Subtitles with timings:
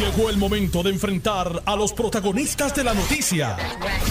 [0.00, 3.58] Llegó el momento de enfrentar a los protagonistas de la noticia.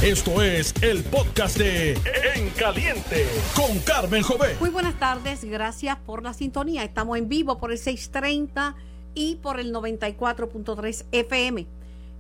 [0.04, 1.94] Esto es el podcast de
[2.36, 3.26] En Caliente
[3.56, 4.56] con Carmen Jové.
[4.60, 6.84] Muy buenas tardes, gracias por la sintonía.
[6.84, 8.76] Estamos en vivo por el 630
[9.16, 11.66] y por el 94.3 FM.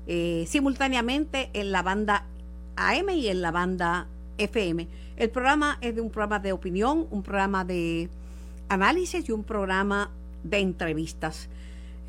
[0.07, 2.25] Eh, simultáneamente en la banda
[2.75, 4.07] AM y en la banda
[4.39, 4.87] FM.
[5.15, 8.09] El programa es de un programa de opinión, un programa de
[8.67, 10.09] análisis y un programa
[10.43, 11.49] de entrevistas.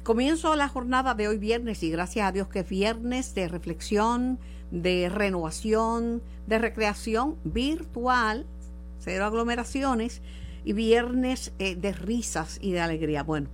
[0.02, 4.38] Comienzo la jornada de hoy viernes y gracias a Dios que es viernes de reflexión,
[4.70, 8.46] de renovación, de recreación virtual,
[8.98, 10.22] cero aglomeraciones
[10.64, 13.24] y viernes eh, de risas y de alegría.
[13.24, 13.48] Bueno,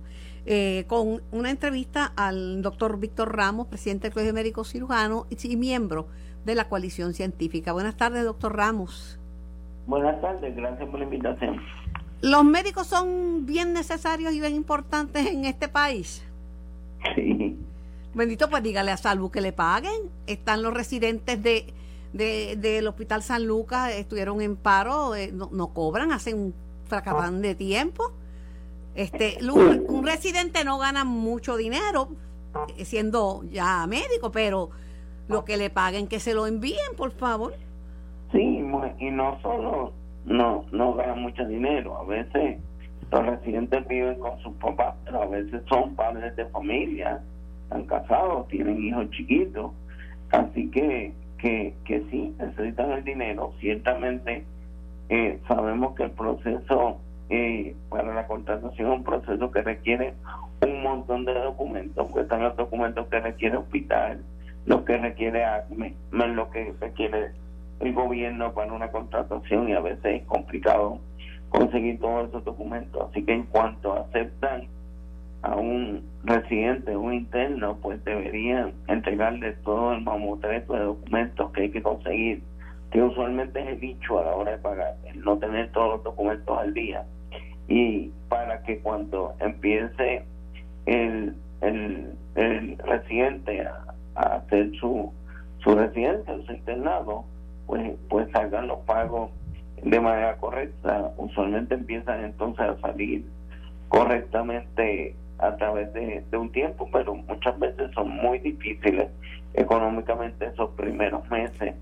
[0.45, 6.07] eh, con una entrevista al doctor Víctor Ramos, presidente del Colegio Médico Cirujano y miembro
[6.45, 7.73] de la coalición científica.
[7.73, 9.19] Buenas tardes, doctor Ramos.
[9.85, 11.61] Buenas tardes, gracias por la invitación.
[12.21, 16.23] ¿Los médicos son bien necesarios y bien importantes en este país?
[17.15, 17.57] Sí.
[18.13, 20.09] Bendito, pues dígale a Salvo que le paguen.
[20.25, 21.71] Están los residentes de,
[22.11, 26.53] del Hospital San Lucas, estuvieron en paro, eh, no, cobran, hacen un
[26.85, 28.11] fracatán de tiempo.
[28.95, 32.09] Este, un, residente no gana mucho dinero
[32.75, 34.71] eh, siendo ya médico, pero
[35.27, 37.53] lo que le paguen que se lo envíen, por favor.
[38.31, 38.63] Sí,
[38.99, 39.93] y no solo
[40.25, 42.59] no no ganan mucho dinero, a veces
[43.11, 47.21] los residentes viven con sus papás, pero a veces son padres de familia,
[47.63, 49.71] están casados, tienen hijos chiquitos,
[50.31, 53.53] así que, que, que sí, necesitan el dinero.
[53.59, 54.43] Ciertamente
[55.09, 56.97] eh, sabemos que el proceso
[57.29, 60.13] eh, para la contratación es un proceso que requiere
[60.61, 64.21] un montón de documentos, porque están los documentos que requiere hospital,
[64.65, 67.31] lo que requiere ACME, lo que requiere
[67.79, 70.99] el gobierno para una contratación y a veces es complicado
[71.49, 73.09] conseguir todos esos documentos.
[73.09, 74.67] Así que en cuanto aceptan
[75.41, 81.71] a un residente, un interno, pues deberían entregarle todo el mamotreto de documentos que hay
[81.71, 82.43] que conseguir,
[82.91, 86.03] que usualmente es el dicho a la hora de pagar, el no tener todos los
[86.03, 87.05] documentos al día.
[87.67, 90.23] Y para que cuando empiece
[90.85, 93.83] el, el, el residente a,
[94.15, 95.13] hacer su,
[95.59, 97.23] su residencia, su internado,
[97.67, 99.29] pues, pues salgan los pagos
[99.83, 103.25] de manera correcta, usualmente empiezan entonces a salir
[103.89, 109.07] correctamente a través de, un tiempo, pero muchas veces son muy difíciles
[109.53, 111.75] económicamente esos primeros meses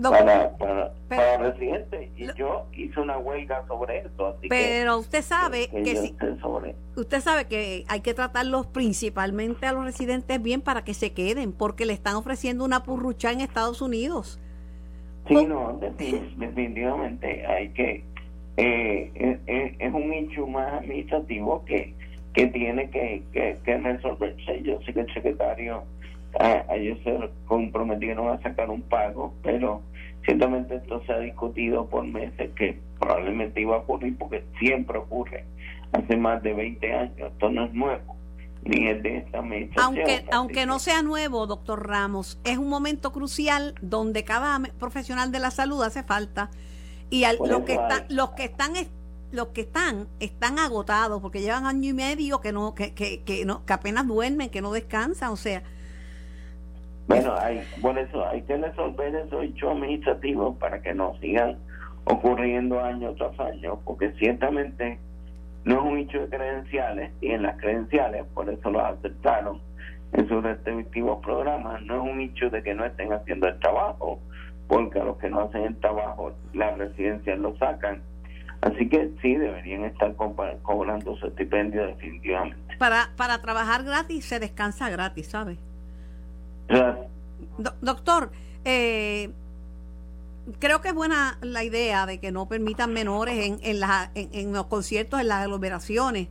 [0.00, 0.56] para,
[1.08, 6.14] para, residentes y yo hice una huelga sobre eso así pero usted sabe que,
[6.96, 11.52] usted sabe que hay que tratarlos principalmente a los residentes bien para que se queden
[11.52, 14.40] porque le están ofreciendo una purrucha en Estados Unidos
[15.28, 18.04] Sí, no, definitivamente hay que,
[18.56, 19.38] eh,
[19.78, 21.94] es, un hecho más administrativo que,
[22.34, 24.62] que tiene que, que, resolverse.
[24.62, 25.84] Yo sé que el secretario,
[26.40, 27.16] a, ellos se
[27.46, 29.82] comprometieron a sacar un pago, pero
[30.24, 35.44] ciertamente esto se ha discutido por meses que probablemente iba a ocurrir porque siempre ocurre.
[35.92, 38.21] Hace más de 20 años, esto no es nuevo
[38.64, 39.42] ni el de esta
[39.82, 45.40] Aunque, aunque no sea nuevo, doctor Ramos, es un momento crucial donde cada profesional de
[45.40, 46.50] la salud hace falta.
[47.10, 48.72] Y los que están, los que están
[49.32, 53.46] los que están están agotados porque llevan año y medio que no que, que, que
[53.46, 55.62] no que apenas duermen, que no descansan, o sea.
[57.08, 61.58] Bueno, hay, por eso hay que resolver esos hechos administrativos para que no sigan
[62.04, 64.98] ocurriendo año tras año, porque ciertamente
[65.64, 69.60] no es un hecho de credenciales y en las credenciales, por eso lo aceptaron
[70.12, 74.20] en sus respectivos programas, no es un hecho de que no estén haciendo el trabajo,
[74.68, 78.02] porque a los que no hacen el trabajo las residencias lo sacan.
[78.60, 82.76] Así que sí, deberían estar cobrando su estipendio definitivamente.
[82.78, 85.56] Para, para trabajar gratis se descansa gratis, ¿sabe?
[87.80, 88.30] doctor,
[88.64, 89.30] eh,
[90.58, 94.66] creo que es buena la idea de que no permitan menores en, en, en, los
[94.66, 96.28] conciertos, en las aglomeraciones,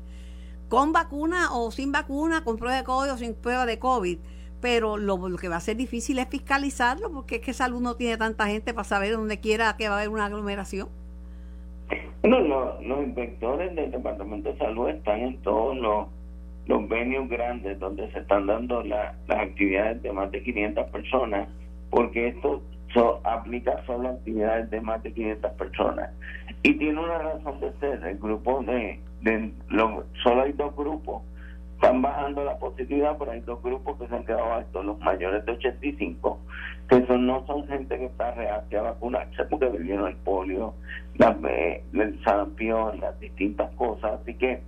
[0.69, 4.17] con vacuna o sin vacuna, con prueba de COVID o sin prueba de COVID.
[4.61, 8.17] Pero lo, que va a ser difícil es fiscalizarlo, porque es que salud no tiene
[8.17, 10.87] tanta gente para saber dónde quiera que va a haber una aglomeración.
[12.23, 16.07] No, los inspectores del Departamento de Salud están en todos los,
[16.67, 21.49] los venues grandes donde se están dando las actividades de más de 500 personas,
[21.89, 22.61] porque esto
[22.93, 26.09] So, aplica solo actividades de más de 500 personas.
[26.63, 28.03] Y tiene una razón de ser.
[28.03, 29.53] El grupo de, de
[30.23, 31.23] solo hay dos grupos.
[31.75, 35.43] Están bajando la positividad, pero hay dos grupos que se han quedado altos, los mayores
[35.45, 36.39] de 85,
[36.87, 40.75] que son, no son gente que está reacia a vacunarse porque vivieron el polio,
[41.15, 44.19] la, eh, el sarampión, las distintas cosas.
[44.21, 44.61] Así que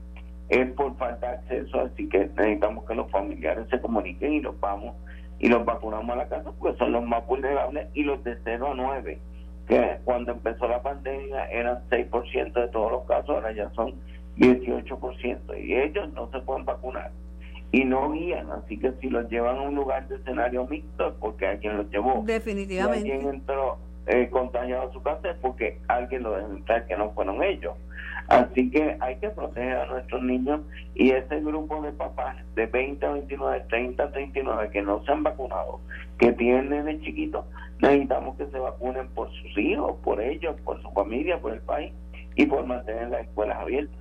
[0.50, 4.60] es por falta de acceso, así que necesitamos que los familiares se comuniquen y los
[4.60, 4.96] vamos
[5.44, 8.72] y los vacunamos a la casa porque son los más vulnerables y los de 0
[8.72, 9.20] a 9,
[9.68, 13.94] que cuando empezó la pandemia eran 6% de todos los casos, ahora ya son
[14.38, 17.12] 18% y ellos no se pueden vacunar
[17.74, 21.14] y no guían, así que si los llevan a un lugar de escenario mixto es
[21.20, 22.24] porque alguien los llevó.
[22.26, 23.04] Definitivamente.
[23.04, 26.96] Si alguien entró eh, contagiado a su casa es porque alguien lo dejó entrar que
[26.96, 27.74] no fueron ellos.
[28.34, 30.62] Así que hay que proteger a nuestros niños
[30.96, 35.12] y ese grupo de papás de 20 a 29, 30 a 39 que no se
[35.12, 35.80] han vacunado,
[36.18, 37.46] que tienen de chiquitos,
[37.80, 41.94] necesitamos que se vacunen por sus hijos, por ellos, por su familia, por el país
[42.36, 44.00] y por mantener las escuelas abiertas.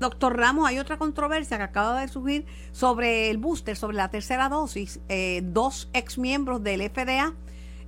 [0.00, 4.48] Doctor Ramos, hay otra controversia que acaba de surgir sobre el booster, sobre la tercera
[4.48, 5.00] dosis.
[5.08, 7.34] Eh, dos exmiembros del FDA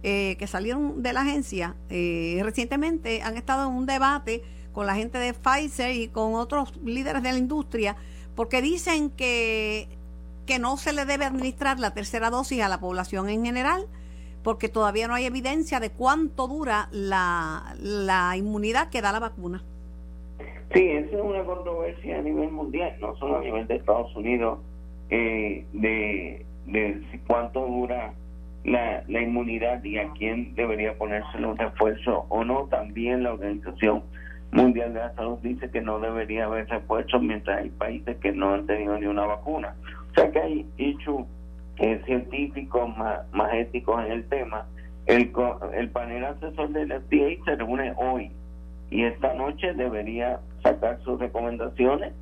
[0.02, 4.42] eh, que salieron de la agencia eh, recientemente han estado en un debate
[4.72, 7.96] con la gente de Pfizer y con otros líderes de la industria
[8.34, 9.88] porque dicen que,
[10.46, 13.86] que no se le debe administrar la tercera dosis a la población en general
[14.42, 19.62] porque todavía no hay evidencia de cuánto dura la, la inmunidad que da la vacuna.
[20.72, 24.60] Sí, esa es una controversia a nivel mundial, no solo a nivel de Estados Unidos,
[25.10, 28.14] eh, de, de cuánto dura
[28.64, 32.66] la, la inmunidad y a quién debería ponérselo un refuerzo o no.
[32.70, 34.02] También la Organización
[34.52, 38.54] Mundial de la Salud dice que no debería haber refuerzos mientras hay países que no
[38.54, 39.74] han tenido ni una vacuna.
[40.10, 41.24] O sea que hay hechos
[41.78, 44.66] eh, científicos más, más éticos en el tema.
[45.06, 45.32] El,
[45.74, 48.30] el panel asesor del FDA se reúne hoy
[48.90, 52.12] y esta noche debería sacar sus recomendaciones,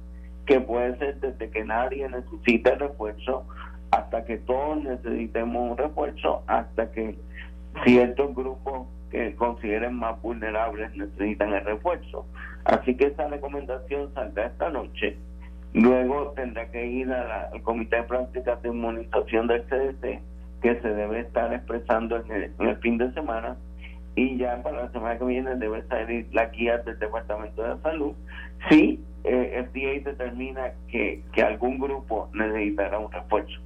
[0.47, 3.47] que puede ser desde que nadie necesite refuerzo
[3.91, 7.17] hasta que todos necesitemos un refuerzo, hasta que
[7.85, 12.27] ciertos grupos que consideren más vulnerables necesitan el refuerzo.
[12.65, 15.17] Así que esa recomendación saldrá esta noche.
[15.73, 20.21] Luego tendrá que ir al Comité de Prácticas de Inmunización del CDC,
[20.63, 23.57] que se debe estar expresando en el fin de semana
[24.19, 28.15] y ya para la semana que viene debe salir la guía del Departamento de Salud
[28.69, 33.61] si eh, FDA determina que, que algún grupo necesitará un refuerzo.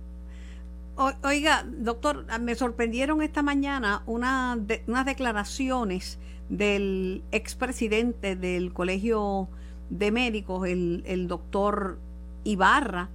[0.97, 6.19] Oiga, doctor, ah, me sorprendieron esta mañana una unas declaraciones
[6.49, 9.49] del expresidente del Colegio
[9.91, 11.99] de Médicos, el, el doctor
[12.45, 13.11] Ibarra,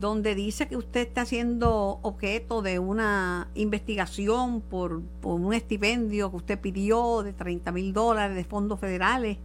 [0.00, 6.60] donde dice que usted está siendo objeto de una investigación por, un estipendio que usted
[6.60, 9.38] pidió de 30 mil dólares de fondos federales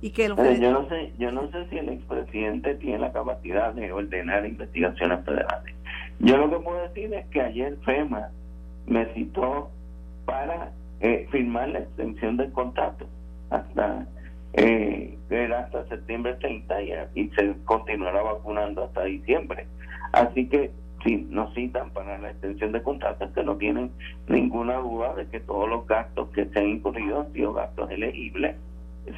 [0.00, 3.92] y que yo no sé yo no sé si el expresidente tiene la capacidad de
[3.92, 5.74] ordenar investigaciones federales
[6.20, 8.30] yo lo que puedo decir es que ayer FEMA
[8.86, 9.70] me citó
[10.24, 13.06] para eh, firmar la extensión del contrato
[13.50, 14.06] hasta
[14.54, 16.82] eh, era hasta septiembre 30
[17.14, 19.66] y, se continuará vacunando hasta diciembre
[20.12, 20.70] Así que
[21.04, 23.90] si nos citan para la extensión de contratos que no tienen
[24.28, 28.56] ninguna duda de que todos los gastos que se han incurrido han sido gastos elegibles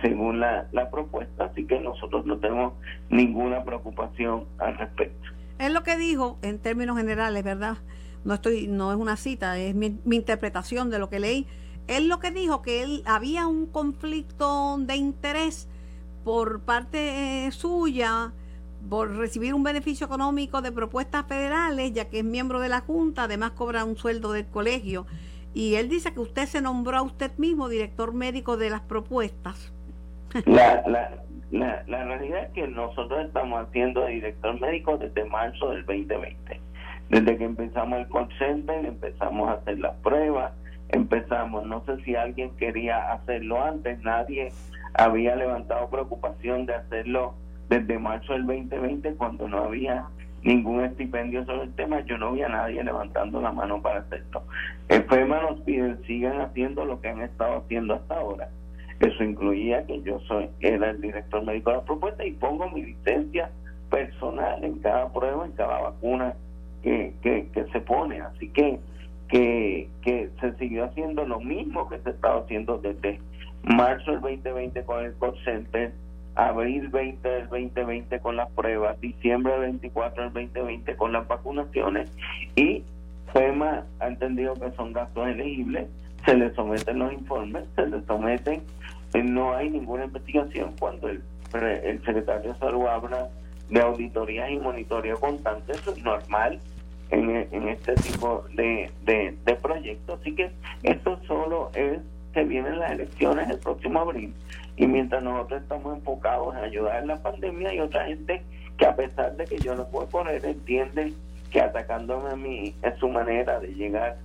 [0.03, 2.75] según la, la propuesta, así que nosotros no tenemos
[3.09, 5.29] ninguna preocupación al respecto.
[5.59, 7.79] Es lo que dijo en términos generales, ¿verdad?
[8.25, 11.47] No estoy, no es una cita, es mi, mi interpretación de lo que leí.
[11.87, 15.69] Él lo que dijo que él había un conflicto de interés
[16.25, 18.33] por parte eh, suya
[18.89, 23.25] por recibir un beneficio económico de propuestas federales, ya que es miembro de la Junta,
[23.25, 25.07] además cobra un sueldo del colegio.
[25.55, 29.73] Y él dice que usted se nombró a usted mismo director médico de las propuestas.
[30.45, 35.85] La, la, la, la realidad es que nosotros estamos haciendo director médico desde marzo del
[35.87, 36.61] 2020.
[37.11, 38.29] Desde que empezamos el call
[38.85, 40.53] empezamos a hacer las pruebas,
[40.91, 44.53] empezamos, no sé si alguien quería hacerlo antes, nadie
[44.95, 47.35] había levantado preocupación de hacerlo
[47.69, 50.07] desde marzo del 2020, cuando no había
[50.43, 54.43] ningún estipendio sobre el tema, yo no vi a nadie levantando la mano para hacerlo.
[54.89, 58.49] FEMA nos pide, sigan haciendo lo que han estado haciendo hasta ahora.
[59.01, 62.83] Eso incluía que yo soy era el director médico de la propuesta y pongo mi
[62.83, 63.51] licencia
[63.91, 66.35] personal en cada prueba, en cada vacuna
[66.83, 68.21] que, que, que se pone.
[68.21, 68.79] Así que,
[69.29, 73.21] que, que se siguió haciendo lo mismo que se estaba haciendo desde
[73.63, 75.35] marzo del 2020 con el call
[76.39, 82.11] abril 20 del 2020 con las pruebas, diciembre 24 del 2020 con las vacunaciones
[82.55, 82.85] y
[83.33, 85.89] FEMA ha entendido que son gastos elegibles,
[86.25, 88.63] se le someten los informes, se le someten,
[89.15, 91.23] no hay ninguna investigación cuando el,
[91.55, 93.29] el secretario de salud habla
[93.71, 96.61] de auditorías y monitoreo constante, eso es normal
[97.11, 100.51] en, en este tipo de, de, proyectos, así que
[100.83, 101.99] esto solo es
[102.33, 104.35] que vienen las elecciones el próximo abril.
[104.77, 108.43] Y mientras nosotros estamos enfocados en ayudar en la pandemia hay otra gente
[108.77, 111.13] que a pesar de que yo no puedo poner entiende
[111.51, 114.19] que atacándome a mí es su manera de llegar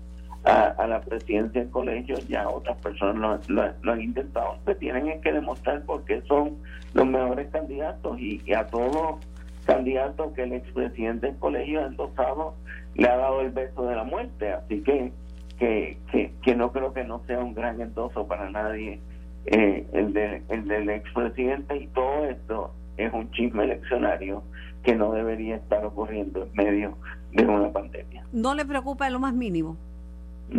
[0.45, 5.83] a, la presidencia del colegio, ya otras personas lo, han intentado, que tienen que demostrar
[5.83, 6.57] por qué son
[6.93, 12.55] los mejores candidatos y, a todos los candidatos que el expresidente del colegio ha endosado
[12.95, 15.11] le ha dado el beso de la muerte, así que
[15.57, 15.97] que,
[16.41, 18.99] que, no creo que no sea un gran endoso para nadie
[19.45, 24.43] eh, el, de, el del expresidente y todo esto es un chisme eleccionario
[24.83, 26.97] que no debería estar ocurriendo en medio
[27.31, 28.25] de una pandemia.
[28.33, 29.77] ¿No le preocupa en lo más mínimo?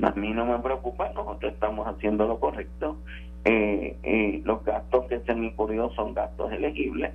[0.02, 2.96] A mí no me preocupa, nosotros estamos haciendo lo correcto.
[3.44, 7.12] Eh, eh, los gastos que se han incurrido son gastos elegibles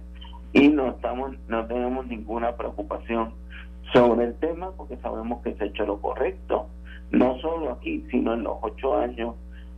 [0.54, 3.34] y no estamos no tenemos ninguna preocupación
[3.94, 6.68] sobre el tema porque sabemos que se ha hecho lo correcto,
[7.12, 9.36] no solo aquí, sino en los ocho años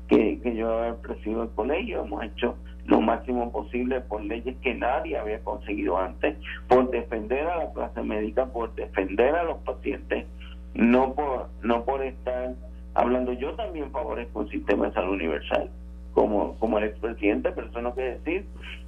[0.07, 2.55] que, que yo he presidido el colegio, hemos hecho
[2.85, 8.01] lo máximo posible por leyes que nadie había conseguido antes, por defender a la clase
[8.01, 10.25] médica, por defender a los pacientes,
[10.73, 12.55] no por, no por estar
[12.93, 13.33] hablando.
[13.33, 15.69] Yo también favorezco un sistema de salud universal,
[16.13, 18.45] como, como el expresidente, pero eso no quiere decir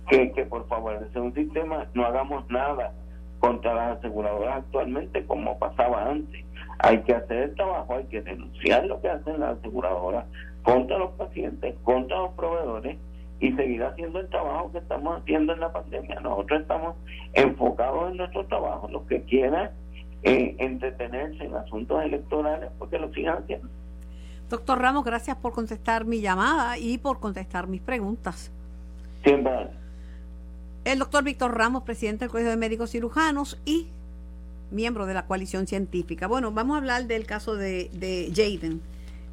[0.09, 2.91] que, que por favorecer un sistema no hagamos nada
[3.39, 6.45] contra las aseguradoras actualmente como pasaba antes.
[6.79, 10.25] Hay que hacer el trabajo, hay que denunciar lo que hacen las aseguradoras
[10.63, 12.97] contra los pacientes, contra los proveedores
[13.39, 16.19] y seguir haciendo el trabajo que estamos haciendo en la pandemia.
[16.21, 16.95] Nosotros estamos
[17.33, 18.87] enfocados en nuestro trabajo.
[18.89, 19.71] Los que quieran
[20.23, 23.67] eh, entretenerse en asuntos electorales, porque lo sigan haciendo.
[24.49, 28.51] Doctor Ramos, gracias por contestar mi llamada y por contestar mis preguntas.
[29.23, 29.69] Siempre.
[30.85, 33.87] El doctor Víctor Ramos, presidente del Colegio de Médicos Cirujanos y
[34.71, 36.27] miembro de la coalición científica.
[36.27, 38.81] Bueno, vamos a hablar del caso de, de Jaden.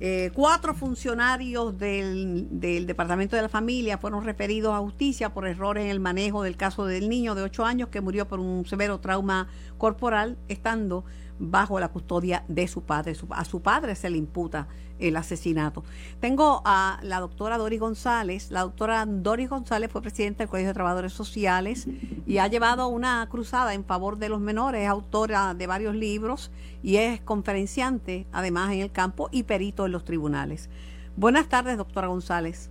[0.02, 5.84] Eh, cuatro funcionarios del, del, Departamento de la Familia fueron referidos a justicia por errores
[5.84, 8.98] en el manejo del caso del niño de 8 años que murió por un severo
[9.00, 11.04] trauma corporal estando
[11.40, 13.16] bajo la custodia de su padre.
[13.30, 14.68] a su padre se le imputa
[14.98, 15.82] el asesinato.
[16.20, 18.50] Tengo a la doctora Dori González.
[18.50, 21.88] La doctora Dori González fue presidenta del Colegio de Trabajadores Sociales
[22.26, 24.82] y ha llevado una cruzada en favor de los menores.
[24.82, 26.50] Es autora de varios libros
[26.82, 30.68] y es conferenciante, además, en el campo y perito en los tribunales.
[31.16, 32.70] Buenas tardes, doctora González.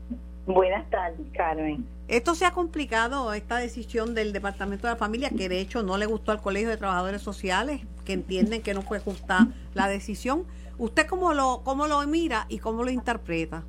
[0.50, 1.86] Buenas tardes, Carmen.
[2.08, 5.96] Esto se ha complicado, esta decisión del Departamento de la Familia, que de hecho no
[5.96, 10.46] le gustó al Colegio de Trabajadores Sociales, que entienden que no fue justa la decisión.
[10.80, 13.62] ¿Usted cómo lo, cómo lo mira y cómo lo interpreta?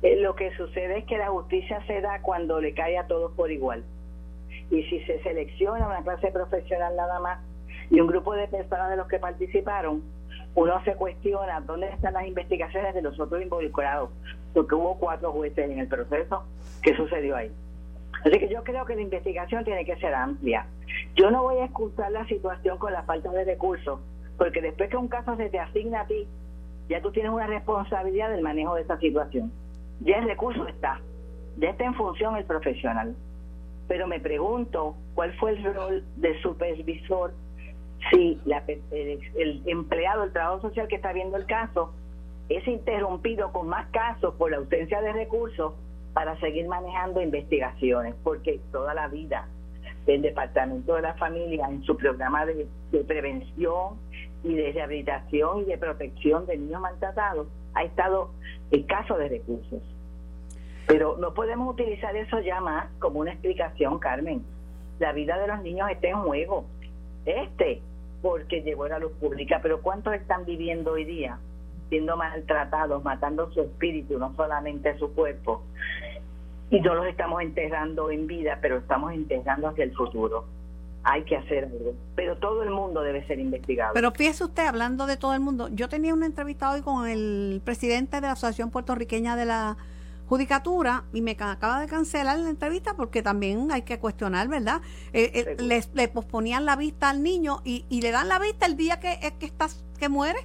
[0.00, 3.30] Eh, lo que sucede es que la justicia se da cuando le cae a todos
[3.32, 3.84] por igual.
[4.70, 7.40] Y si se selecciona una clase profesional nada más
[7.90, 10.02] y un grupo de personas de los que participaron,
[10.54, 14.08] uno se cuestiona dónde están las investigaciones de los otros involucrados,
[14.54, 16.44] porque hubo cuatro jueces en el proceso.
[16.82, 17.50] ¿Qué sucedió ahí?
[18.24, 20.66] Así que yo creo que la investigación tiene que ser amplia.
[21.16, 24.00] Yo no voy a excusar la situación con la falta de recursos,
[24.38, 26.26] porque después que un caso se te asigna a ti,
[26.88, 29.52] ya tú tienes una responsabilidad del manejo de esa situación.
[30.00, 31.00] Ya el recurso está,
[31.58, 33.14] ya está en función el profesional.
[33.88, 37.34] Pero me pregunto, ¿cuál fue el rol del supervisor
[38.10, 41.92] si el, empleado del trabajo social que está viendo el caso
[42.48, 45.74] es interrumpido con más casos por la ausencia de recursos
[46.12, 49.48] para seguir manejando investigaciones, porque toda la vida
[50.06, 52.66] el Departamento de la Familia en su programa de,
[53.06, 53.96] prevención
[54.42, 58.30] y de rehabilitación y de protección de niños maltratados ha estado
[58.70, 59.82] escaso de recursos.
[60.86, 64.44] Pero no podemos utilizar eso ya más como una explicación, Carmen.
[64.98, 66.66] La vida de los niños está en juego.
[67.24, 67.80] Este
[68.20, 71.38] porque llegó a la luz pública, pero ¿cuántos están viviendo hoy día
[71.88, 75.62] siendo maltratados, matando su espíritu, no solamente su cuerpo?
[76.70, 80.44] Y no los estamos enterrando en vida, pero estamos enterrando hacia el futuro.
[81.04, 81.92] Hay que hacer algo.
[82.16, 83.92] Pero todo el mundo debe ser investigado.
[83.94, 87.60] Pero fíjese usted, hablando de todo el mundo, yo tenía una entrevista hoy con el
[87.64, 89.76] presidente de la Asociación Puertorriqueña de la
[90.26, 94.80] Judicatura y me acaba de cancelar la entrevista porque también hay que cuestionar, ¿verdad?
[95.12, 98.76] Eh, eh, le, posponían la vista al niño y, y le dan la vista el
[98.76, 100.38] día que, que, estás, que muere.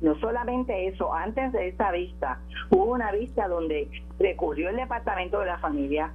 [0.00, 3.88] No solamente eso, antes de esa vista hubo una vista donde
[4.18, 6.12] recurrió el departamento de la familia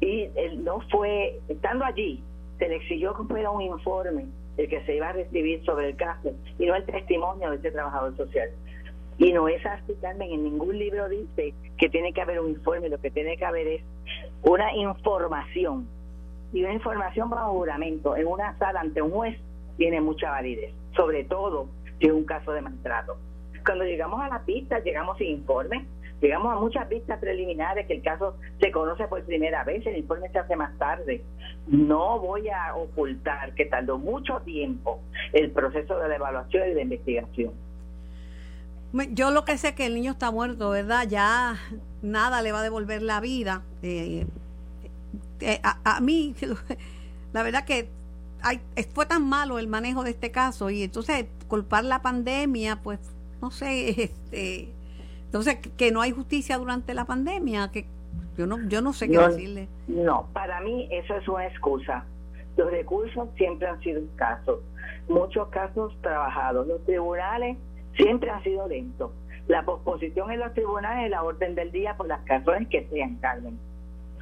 [0.00, 2.22] y él no fue, estando allí,
[2.58, 5.96] se le exigió que fuera un informe el que se iba a recibir sobre el
[5.96, 8.50] caso y no el testimonio de ese trabajador social.
[9.18, 12.88] Y no es así, Carmen, en ningún libro dice que tiene que haber un informe,
[12.88, 13.82] lo que tiene que haber es
[14.42, 15.88] una información.
[16.52, 19.38] Y una información bajo juramento en una sala ante un juez
[19.76, 21.68] tiene mucha validez, sobre todo
[21.98, 23.16] si es un caso de maltrato.
[23.64, 25.86] Cuando llegamos a la pista, llegamos sin informe,
[26.24, 30.30] Llegamos a muchas vistas preliminares que el caso se conoce por primera vez, el informe
[30.30, 31.22] se hace más tarde.
[31.66, 35.00] No voy a ocultar que tardó mucho tiempo
[35.34, 37.52] el proceso de la evaluación y de investigación.
[39.10, 41.06] Yo lo que sé es que el niño está muerto, ¿verdad?
[41.06, 41.56] Ya
[42.00, 43.62] nada le va a devolver la vida.
[43.82, 44.24] Eh,
[45.40, 46.34] eh, a, mí,
[47.34, 47.90] la verdad que
[48.44, 48.60] hay,
[48.92, 53.00] fue tan malo el manejo de este caso y entonces culpar la pandemia, pues
[53.40, 54.68] no sé, este,
[55.24, 57.86] entonces que no hay justicia durante la pandemia, que
[58.36, 59.68] yo no, yo no sé qué decirle.
[59.88, 62.04] No, para mí eso es una excusa.
[62.56, 64.60] Los recursos siempre han sido escasos,
[65.08, 66.66] muchos casos trabajados.
[66.66, 67.56] Los tribunales
[67.96, 69.10] siempre han sido lentos.
[69.48, 73.16] La posposición en los tribunales es la orden del día por las razones que sean,
[73.16, 73.58] Carmen.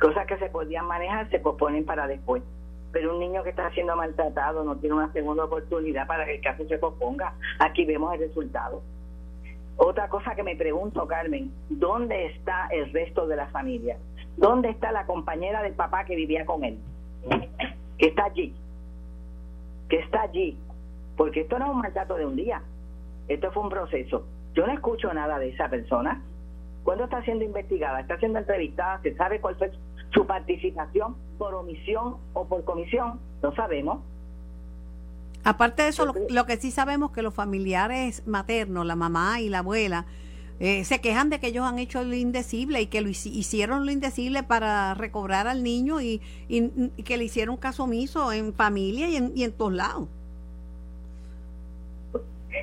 [0.01, 2.43] Cosas que se podían manejar se posponen para después.
[2.93, 6.43] Pero un niño que está siendo maltratado no tiene una segunda oportunidad para que el
[6.43, 7.35] caso se posponga.
[7.59, 8.83] Aquí vemos el resultado.
[9.77, 13.97] Otra cosa que me pregunto, Carmen, ¿dónde está el resto de la familia?
[14.37, 16.79] ¿Dónde está la compañera del papá que vivía con él?
[17.99, 18.55] Que está allí.
[19.89, 20.59] Que está allí.
[21.17, 22.63] Porque esto no es un maltrato de un día.
[23.29, 24.27] Esto fue un proceso.
[24.55, 26.23] Yo no escucho nada de esa persona.
[26.85, 28.01] ¿Cuándo está siendo investigada?
[28.01, 29.01] ¿Está siendo entrevistada?
[29.03, 29.71] ¿Se sabe cuál fue
[30.13, 33.21] su participación por omisión o por comisión?
[33.43, 34.01] No sabemos.
[35.45, 39.49] Aparte de eso, lo, que sí sabemos es que los familiares maternos, la mamá y
[39.49, 40.07] la abuela,
[40.61, 43.91] eh, se quejan de que ellos han hecho lo indecible y que lo hicieron lo
[43.91, 46.21] indecible para recobrar al niño y,
[47.05, 50.09] que le hicieron caso omiso en familia y en, y en todos lados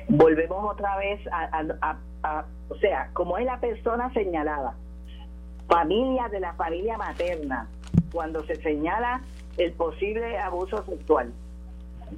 [0.08, 1.96] volvemos otra vez a,
[2.68, 4.74] o sea, como es la persona señalada,
[5.70, 7.68] familia de la familia materna,
[8.12, 9.22] cuando se señala
[9.56, 11.32] el posible abuso sexual,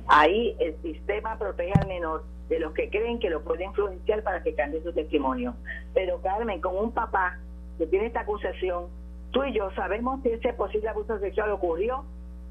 [0.08, 4.42] ahí el sistema protege al menor de los que creen que lo puede influenciar para
[4.42, 5.54] que cambie su testimonio.
[5.92, 7.38] Pero Carmen, con un papá
[7.76, 8.86] que tiene esta acusación,
[9.32, 12.04] tú y yo sabemos si ese posible abuso sexual ocurrió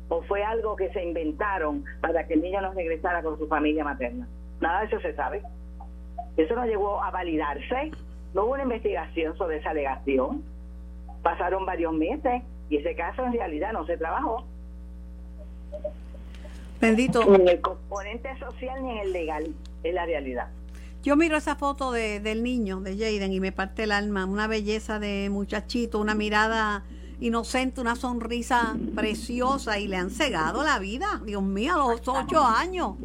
[0.09, 3.83] o fue algo que se inventaron para que el niño no regresara con su familia
[3.83, 4.27] materna.
[4.59, 5.41] Nada de eso se sabe.
[6.37, 7.91] Eso no llegó a validarse.
[8.35, 10.43] No hubo una investigación sobre esa alegación.
[11.23, 14.45] Pasaron varios meses y ese caso en realidad no se trabajó.
[16.79, 17.23] Bendito.
[17.25, 19.53] Ni en el componente social ni en el legal,
[19.83, 20.47] es la realidad.
[21.03, 24.25] Yo miro esa foto de, del niño, de Jaden, y me parte el alma.
[24.25, 26.83] Una belleza de muchachito, una mirada
[27.19, 31.21] inocente, una sonrisa preciosa, y le han cegado la vida.
[31.25, 32.95] Dios mío, a los ocho años.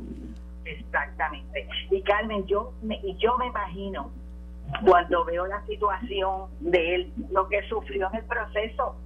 [0.64, 1.68] Exactamente.
[1.90, 4.10] Y Carmen, yo me, y yo me imagino
[4.84, 8.96] cuando veo la situación de él, lo que sufrió en el proceso,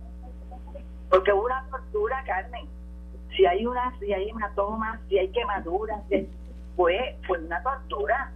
[1.08, 2.66] porque hubo una tortura, Carmen.
[3.36, 6.02] Si hay una, si hay toma si hay quemaduras,
[6.76, 8.32] fue, fue una tortura.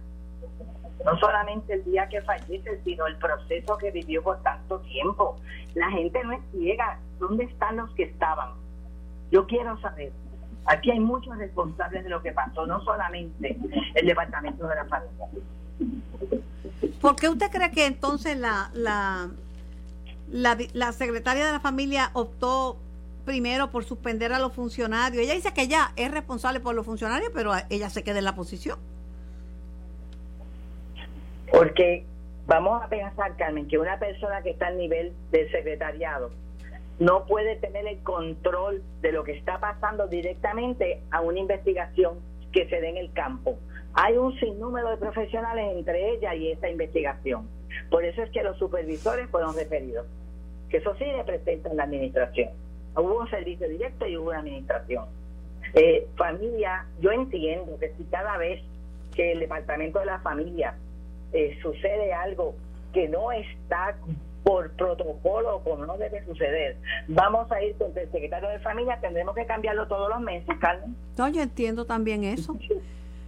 [1.03, 5.37] No solamente el día que fallece, sino el proceso que vivió por tanto tiempo.
[5.73, 6.99] La gente no es ciega.
[7.19, 8.51] ¿Dónde están los que estaban?
[9.31, 10.11] Yo quiero saber
[10.65, 13.57] Aquí hay muchos responsables de lo que pasó, no solamente
[13.93, 15.27] el Departamento de la Familia.
[17.05, 19.29] ¿Por qué usted cree que entonces la, la,
[20.73, 22.77] la, secretaria de la familia optó
[23.25, 25.23] primero por suspender a los funcionarios?
[25.23, 28.33] Ella dice que ella es responsable por los funcionarios, pero ella se queda en la
[28.33, 28.79] posición.
[31.51, 32.05] Porque
[32.47, 36.31] vamos a pensar, Carmen, que una persona que está al nivel del secretariado
[36.97, 42.17] no puede tener el control de lo que está pasando directamente a una investigación
[42.51, 43.59] que se dé en el campo.
[43.95, 47.47] Hay un sinnúmero de profesionales entre ella y esa investigación.
[47.89, 50.05] Por eso es que los supervisores fueron referidos,
[50.69, 52.49] que eso sí representan la administración.
[52.95, 55.05] Hubo un servicio directo y hubo una administración.
[55.73, 58.61] Eh, familia, yo entiendo que si cada vez
[59.15, 60.75] que el departamento de la familia
[61.31, 62.53] eh, sucede algo
[62.93, 63.95] que no está
[64.43, 66.77] por protocolo, como no debe suceder.
[67.07, 70.95] Vamos a ir con el secretario de familia, tendremos que cambiarlo todos los meses, Carmen.
[71.17, 72.57] No, yo entiendo también eso.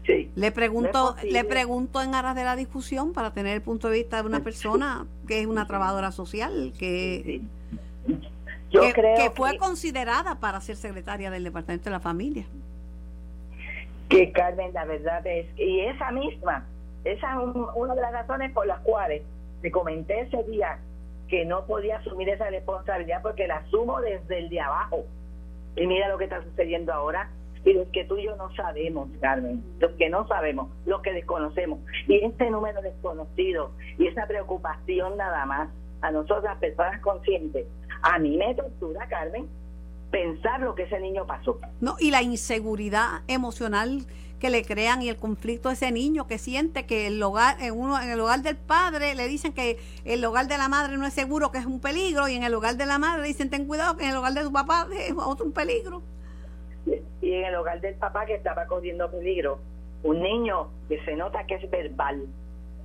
[0.08, 0.32] Sí.
[0.36, 4.22] Le pregunto, le pregunto en aras de la discusión para tener el punto de vista
[4.22, 7.42] de una persona que es una trabajadora social, que,
[8.72, 12.46] Yo creo que fue considerada para ser secretaria del Departamento de la Familia.
[14.08, 16.66] Que Carmen, la verdad es, y esa misma,
[17.04, 17.40] esa es
[17.76, 19.24] una de las razones por las cuales
[19.62, 20.80] te comenté ese día
[21.28, 25.04] que no podía asumir esa responsabilidad porque la asumo desde el de abajo.
[25.76, 27.30] Y mira lo que está sucediendo ahora.
[27.68, 31.12] Y los que tú y yo no sabemos, Carmen, los que no sabemos, los que
[31.12, 31.80] desconocemos.
[32.08, 35.70] Y este número desconocido y esa preocupación nada más,
[36.02, 37.68] a nosotras personas conscientes,
[38.04, 39.50] a mí me tortura, Carmen,
[40.12, 41.60] pensar lo que ese niño pasó.
[41.82, 44.06] No, y la inseguridad emocional
[44.40, 47.78] que le crean y el conflicto de ese niño que siente que el hogar, en,
[47.78, 51.06] uno, en el hogar del padre le dicen que el hogar de la madre no
[51.06, 53.50] es seguro, que es un peligro, y en el hogar de la madre le dicen
[53.50, 56.02] ten cuidado que en el hogar de tu papá es otro un peligro.
[57.22, 59.60] Y en el hogar del papá que estaba corriendo peligro,
[60.04, 62.26] un niño que se nota que es verbal,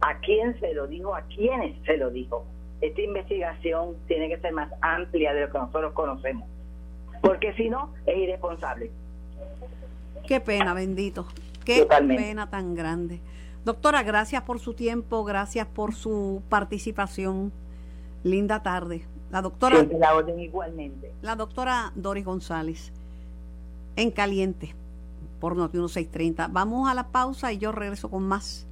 [0.01, 1.15] ¿a quién se lo dijo?
[1.15, 2.45] ¿A quiénes se lo dijo?
[2.81, 6.49] Esta investigación tiene que ser más amplia de lo que nosotros conocemos,
[7.21, 8.91] porque si no, es irresponsable.
[10.27, 11.27] Qué pena, bendito.
[11.65, 13.21] Qué pena tan grande.
[13.65, 17.53] Doctora, gracias por su tiempo, gracias por su participación.
[18.25, 19.05] Linda tarde.
[19.31, 19.87] La doctora.
[19.99, 21.13] La orden igualmente.
[21.23, 22.93] La doctora Doris González,
[23.97, 24.75] en caliente,
[25.41, 26.49] por Noti 1630.
[26.49, 28.67] Vamos a la pausa y yo regreso con más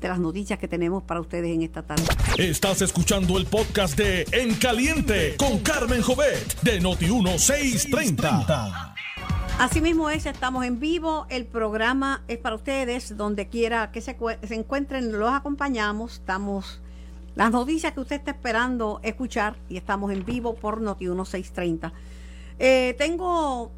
[0.00, 2.04] de las noticias que tenemos para ustedes en esta tarde.
[2.36, 8.94] Estás escuchando el podcast de En Caliente con Carmen Jovet de Noti 1630.
[9.58, 14.54] Asimismo es, estamos en vivo, el programa es para ustedes, donde quiera que se, se
[14.54, 16.80] encuentren, los acompañamos, estamos,
[17.36, 21.92] las noticias que usted está esperando escuchar y estamos en vivo por Noti 1630.
[22.58, 23.70] Eh, tengo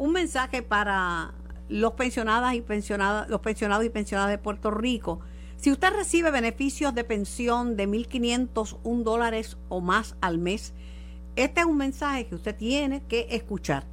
[0.00, 1.34] un mensaje para
[1.68, 5.20] los pensionadas y pensionadas, los pensionados y pensionadas de Puerto Rico.
[5.58, 10.72] Si usted recibe beneficios de pensión de 1.501 dólares o más al mes,
[11.36, 13.84] este es un mensaje que usted tiene que escuchar.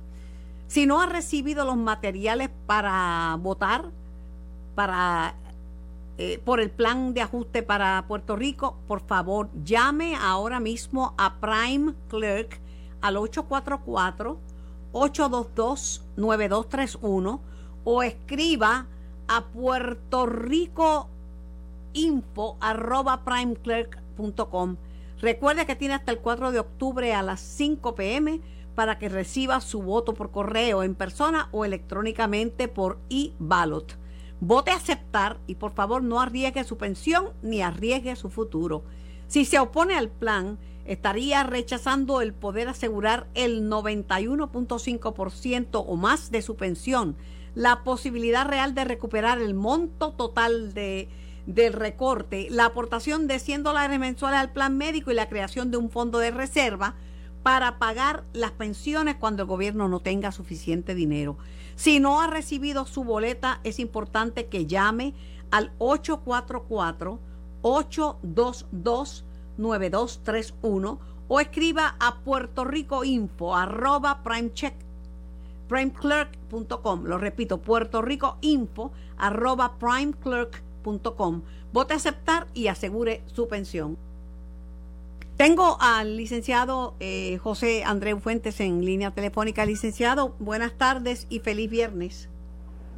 [0.67, 3.91] Si no ha recibido los materiales para votar
[4.75, 5.35] para,
[6.17, 11.35] eh, por el plan de ajuste para Puerto Rico, por favor llame ahora mismo a
[11.41, 12.61] Prime Clerk
[13.01, 13.17] al
[14.93, 17.39] 844-822-9231
[17.83, 18.87] o escriba
[19.27, 21.09] a Puerto Rico
[21.93, 24.77] info arroba primeclerk.com.
[25.19, 28.39] Recuerde que tiene hasta el 4 de octubre a las 5 pm
[28.75, 33.97] para que reciba su voto por correo, en persona o electrónicamente por e-ballot.
[34.39, 38.83] Vote a aceptar y por favor no arriesgue su pensión ni arriesgue su futuro.
[39.27, 46.41] Si se opone al plan, estaría rechazando el poder asegurar el 91.5% o más de
[46.41, 47.15] su pensión,
[47.53, 51.09] la posibilidad real de recuperar el monto total de,
[51.45, 55.77] del recorte, la aportación de 100 dólares mensuales al plan médico y la creación de
[55.77, 56.95] un fondo de reserva
[57.43, 61.37] para pagar las pensiones cuando el gobierno no tenga suficiente dinero.
[61.75, 65.13] Si no ha recibido su boleta, es importante que llame
[65.51, 65.71] al
[69.57, 70.97] 844-822-9231
[71.29, 74.75] o escriba a Puerto Rico Info arroba primecheck
[75.67, 77.03] primeclerk.com.
[77.05, 81.41] Lo repito, Puerto Rico Info arroba primeclerk.com.
[81.73, 83.97] Vote aceptar y asegure su pensión.
[85.35, 89.65] Tengo al licenciado eh, José Andreu Fuentes en línea telefónica.
[89.65, 92.29] Licenciado, buenas tardes y feliz viernes.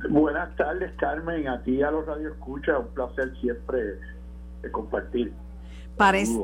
[0.09, 1.49] Buenas tardes, Carmen.
[1.49, 3.99] A ti a los Radio Escucha, un placer siempre
[4.63, 5.33] eh, compartir.
[5.99, 6.39] Parece,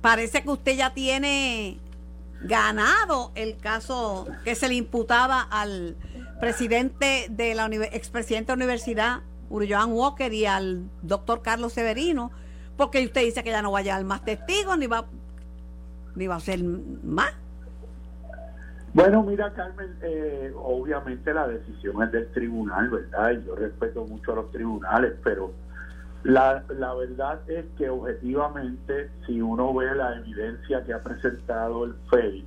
[0.00, 1.80] parece que usted ya tiene
[2.42, 5.96] ganado el caso que se le imputaba al
[6.38, 9.20] presidente de la expresidente de la universidad,
[9.50, 12.30] Joan Walker, y al doctor Carlos Severino,
[12.76, 15.04] porque usted dice que ya no va a llevar más testigos ni va
[16.14, 17.32] ni va a ser más.
[18.94, 23.32] Bueno, mira, Carmen, eh, obviamente la decisión es del tribunal, ¿verdad?
[23.32, 25.52] Y yo respeto mucho a los tribunales, pero
[26.22, 31.94] la, la verdad es que objetivamente, si uno ve la evidencia que ha presentado el
[32.10, 32.46] FEI,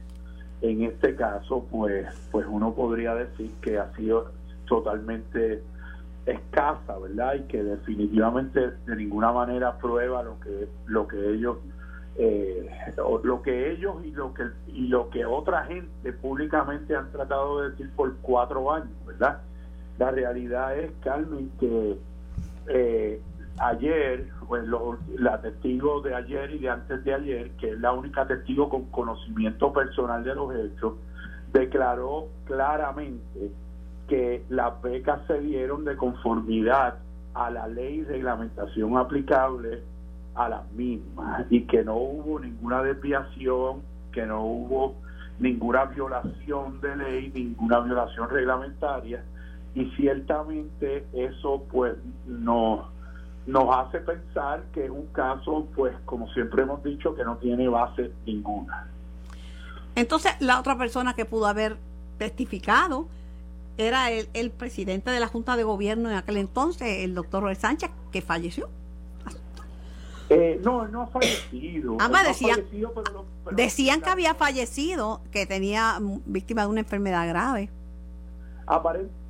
[0.61, 4.31] en este caso, pues, pues uno podría decir que ha sido
[4.67, 5.61] totalmente
[6.25, 7.35] escasa, ¿verdad?
[7.35, 11.57] Y que definitivamente de ninguna manera prueba lo que, lo que ellos
[12.15, 12.69] eh,
[13.23, 17.71] lo que ellos y lo que y lo que otra gente públicamente han tratado de
[17.71, 19.41] decir por cuatro años, ¿verdad?
[19.97, 21.97] La realidad es, Carmen, que
[22.67, 23.21] eh,
[23.59, 24.65] ayer, pues
[25.17, 28.85] la testigo de ayer y de antes de ayer, que es la única testigo con
[28.85, 30.93] conocimiento personal de los hechos,
[31.51, 33.51] declaró claramente
[34.07, 36.95] que las becas se dieron de conformidad
[37.33, 39.81] a la ley y reglamentación aplicable
[40.35, 44.95] a las mismas y que no hubo ninguna desviación, que no hubo
[45.39, 49.23] ninguna violación de ley, ninguna violación reglamentaria
[49.75, 51.95] y ciertamente eso pues
[52.27, 52.92] nos
[53.45, 57.67] nos hace pensar que es un caso pues como siempre hemos dicho que no tiene
[57.67, 58.87] base ninguna.
[59.95, 61.77] Entonces la otra persona que pudo haber
[62.17, 63.07] testificado
[63.77, 67.57] era el, el presidente de la Junta de Gobierno en aquel entonces, el doctor Roel
[67.57, 68.69] Sánchez, que falleció.
[70.29, 71.97] Eh, no, no ha fallecido.
[71.99, 72.63] Ah, decían,
[73.51, 77.69] decían que había fallecido, que tenía víctima de una enfermedad grave.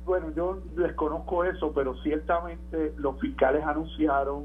[0.04, 4.44] Bueno, yo desconozco eso, pero ciertamente los fiscales anunciaron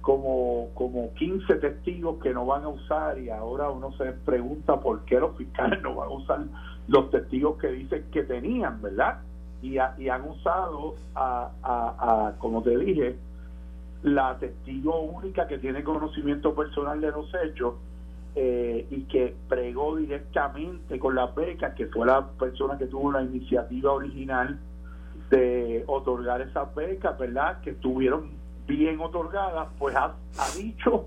[0.00, 5.04] como, como 15 testigos que no van a usar y ahora uno se pregunta por
[5.04, 6.44] qué los fiscales no van a usar
[6.88, 9.20] los testigos que dicen que tenían, ¿verdad?
[9.62, 13.16] Y, han usado, a, a, como te dije,
[14.04, 17.74] la testigo única que tiene conocimiento personal de los hechos
[18.36, 23.22] eh, y que pregó directamente con las becas, que fue la persona que tuvo la
[23.22, 24.58] iniciativa original
[25.30, 27.60] de otorgar esas becas, ¿verdad?
[27.60, 28.30] Que estuvieron
[28.66, 30.14] bien otorgadas, pues ha,
[30.56, 31.06] dicho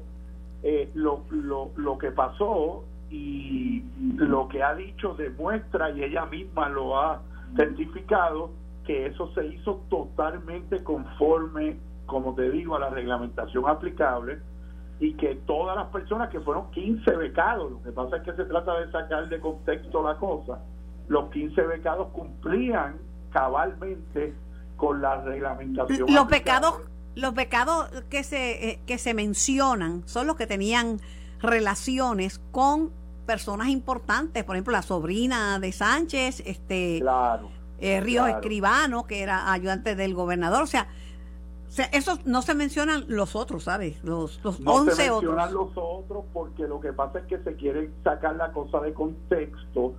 [0.64, 3.84] eh, lo, lo, lo que pasó y
[4.16, 7.22] lo que ha dicho demuestra y ella misma lo ha
[7.56, 8.52] certificado
[8.86, 14.40] que eso se hizo totalmente conforme, como te digo, a la reglamentación aplicable
[15.00, 18.46] y que todas las personas que fueron 15 becados, lo que pasa es que se
[18.46, 20.60] trata de sacar de contexto la cosa,
[21.08, 22.98] los 15 becados cumplían
[23.32, 24.34] cabalmente
[24.78, 26.14] con la reglamentación.
[26.14, 26.82] Los becados
[27.16, 31.02] los becados que se eh, que se mencionan son los que tenían
[31.42, 32.92] relaciones con
[33.26, 39.52] personas importantes, por ejemplo, la sobrina de Sánchez, este claro, eh, Ríos Escribano, que era
[39.52, 40.88] ayudante del gobernador, o sea,
[41.68, 44.04] o sea, esos no se mencionan los otros, ¿sabes?
[44.04, 45.76] Los, los no 11 se mencionan otros.
[45.76, 49.94] los otros porque lo que pasa es que se quiere sacar la cosa de contexto,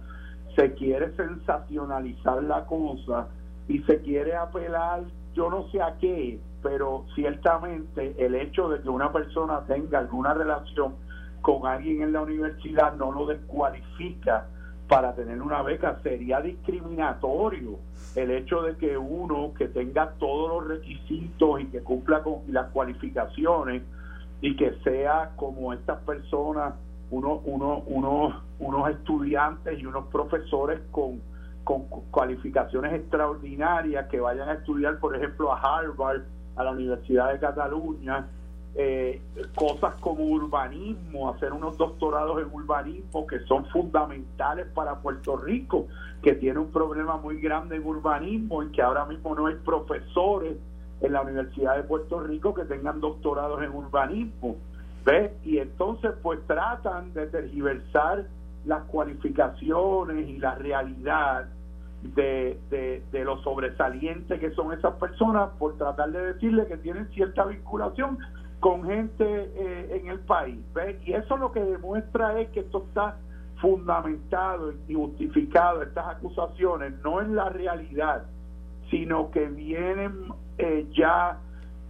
[0.56, 3.28] se quiere sensacionalizar la cosa
[3.68, 8.88] y se quiere apelar, yo no sé a qué, pero ciertamente el hecho de que
[8.88, 10.94] una persona tenga alguna relación
[11.40, 14.46] con alguien en la universidad no lo descualifica
[14.88, 16.00] para tener una beca.
[16.02, 17.78] Sería discriminatorio
[18.16, 22.70] el hecho de que uno que tenga todos los requisitos y que cumpla con las
[22.70, 23.82] cualificaciones
[24.40, 26.74] y que sea como estas personas,
[27.10, 31.20] uno, uno, uno, unos estudiantes y unos profesores con,
[31.64, 36.22] con cualificaciones extraordinarias que vayan a estudiar, por ejemplo, a Harvard,
[36.56, 38.26] a la Universidad de Cataluña,
[38.76, 39.20] eh,
[39.56, 45.88] cosas como urbanismo, hacer unos doctorados en urbanismo que son fundamentales para Puerto Rico,
[46.22, 50.56] que tiene un problema muy grande en urbanismo y que ahora mismo no hay profesores
[51.00, 54.56] en la Universidad de Puerto Rico que tengan doctorados en urbanismo.
[55.04, 55.32] ¿Ves?
[55.44, 58.26] Y entonces pues tratan de tergiversar
[58.64, 61.46] las cualificaciones y la realidad
[62.02, 67.08] de, de, de lo sobresaliente que son esas personas por tratar de decirle que tienen
[67.10, 68.18] cierta vinculación
[68.60, 70.58] con gente eh, en el país.
[71.04, 73.16] Y eso lo que demuestra es que esto está
[73.60, 78.24] fundamentado y justificado, estas acusaciones, no en la realidad,
[78.90, 81.38] sino que vienen eh, ya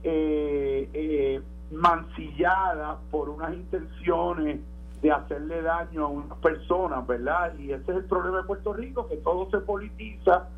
[0.03, 1.41] eh,
[1.71, 4.61] mancilladas por unas intenciones
[5.03, 7.55] de hacerle daño a unas personas, ¿verdad?
[7.59, 10.49] Y ese es el problema de Puerto Rico, que todo se politiza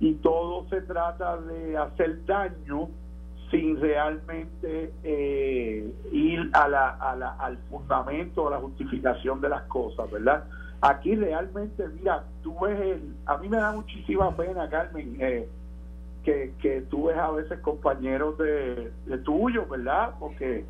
[0.00, 2.88] y todo se trata de hacer daño
[3.50, 9.62] sin realmente eh, ir a la, a la, al fundamento, a la justificación de las
[9.62, 10.44] cosas, ¿verdad?
[10.80, 15.48] Aquí realmente, mira, tú ves el, a mí me da muchísima pena, Carmen, eh,
[16.26, 20.14] que, que tú ves a veces compañeros de, de tuyos, ¿verdad?
[20.18, 20.64] Porque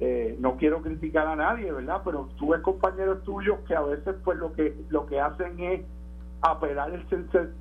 [0.00, 2.00] eh, no quiero criticar a nadie, ¿verdad?
[2.02, 5.82] Pero tú ves compañeros tuyos que a veces pues lo que lo que hacen es
[6.40, 6.92] apelar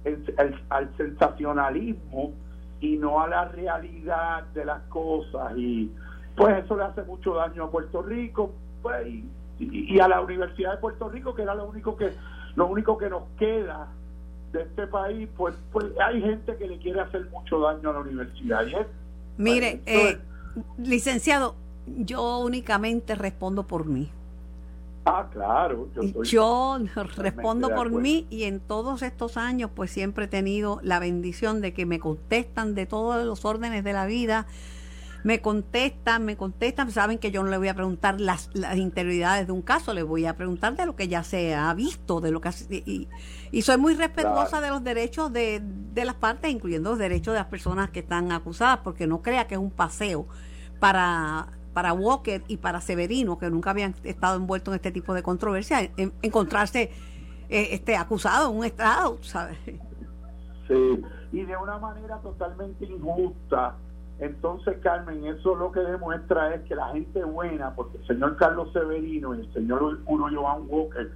[0.06, 2.32] el, al sensacionalismo
[2.80, 5.92] y no a la realidad de las cosas y
[6.38, 10.72] pues eso le hace mucho daño a Puerto Rico pues, y, y, a la Universidad
[10.72, 12.14] de Puerto Rico que era lo único que
[12.56, 13.88] lo único que nos queda
[14.56, 18.00] de este país pues pues hay gente que le quiere hacer mucho daño a la
[18.00, 18.88] universidad y es,
[19.38, 20.18] mire eh,
[20.78, 24.10] licenciado yo únicamente respondo por mí
[25.08, 25.88] Ah, claro.
[25.94, 26.80] Yo, yo
[27.16, 31.74] respondo por mí y en todos estos años pues siempre he tenido la bendición de
[31.74, 34.48] que me contestan de todos los órdenes de la vida.
[35.26, 39.48] Me contestan, me contestan, saben que yo no le voy a preguntar las, las interioridades
[39.48, 42.30] de un caso, le voy a preguntar de lo que ya se ha visto, de
[42.30, 43.08] lo que y,
[43.52, 47.40] y soy muy respetuosa de los derechos de, de las partes, incluyendo los derechos de
[47.40, 50.28] las personas que están acusadas, porque no crea que es un paseo
[50.80, 55.22] para para Walker y para Severino, que nunca habían estado envueltos en este tipo de
[55.22, 56.90] controversia, encontrarse
[57.50, 59.58] eh, este acusado en un estado, ¿sabes?
[60.68, 61.02] Sí,
[61.34, 63.76] y de una manera totalmente injusta.
[64.20, 68.72] Entonces, Carmen, eso lo que demuestra es que la gente buena, porque el señor Carlos
[68.72, 71.12] Severino y el señor Uno Joan Walker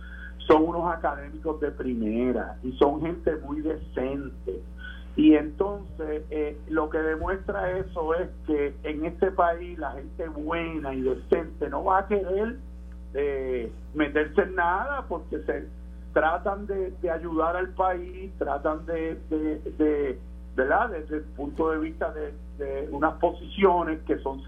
[0.48, 4.62] son unos académicos de primera y son gente muy decente
[5.20, 10.94] y entonces eh, lo que demuestra eso es que en este país la gente buena
[10.94, 12.56] y decente no va a querer
[13.14, 15.66] eh, meterse en nada porque se
[16.14, 20.18] tratan de, ayudar al país, tratan de, de,
[20.56, 20.90] ¿verdad?
[20.90, 22.34] Desde el punto de vista de,
[22.92, 24.42] unas posiciones que son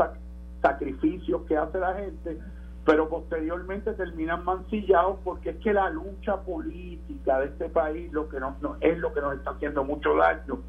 [0.61, 2.37] sacrificios que hace la gente,
[2.85, 8.39] pero posteriormente terminan mancillados porque es que la lucha política de este país lo que
[8.39, 10.59] nos, es lo que nos está haciendo mucho daño.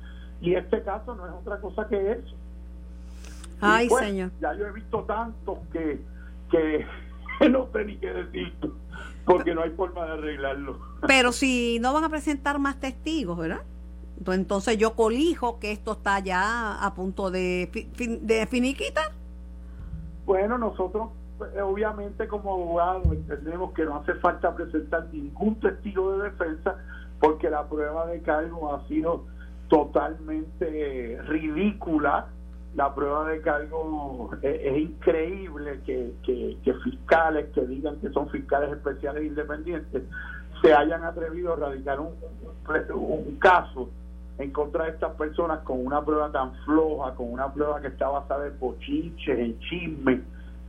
[0.40, 2.36] Y este caso no es otra cosa que eso.
[3.60, 4.30] Ay, pues, señor.
[4.40, 6.00] Ya yo he visto tantos que,
[6.50, 6.84] que
[7.48, 8.52] no sé ni qué decir,
[9.24, 10.78] porque no hay forma de arreglarlo.
[11.06, 13.62] Pero si no van a presentar más testigos, ¿verdad?
[14.24, 17.68] Pues entonces yo colijo que esto está ya a punto de,
[18.22, 19.10] de finiquitar.
[20.24, 21.08] Bueno, nosotros
[21.54, 26.76] eh, obviamente como abogados entendemos que no hace falta presentar ningún testigo de defensa
[27.20, 29.24] porque la prueba de cargo ha sido
[29.68, 32.26] totalmente ridícula.
[32.74, 38.72] La prueba de cargo eh, es, increíble que, que, fiscales que digan que son fiscales
[38.72, 40.04] especiales independientes
[40.62, 42.14] se hayan atrevido a radicar un,
[42.94, 43.90] un caso
[44.38, 48.08] en contra de estas personas con una prueba tan floja, con una prueba que está
[48.08, 50.20] basada en bochinches, en chismes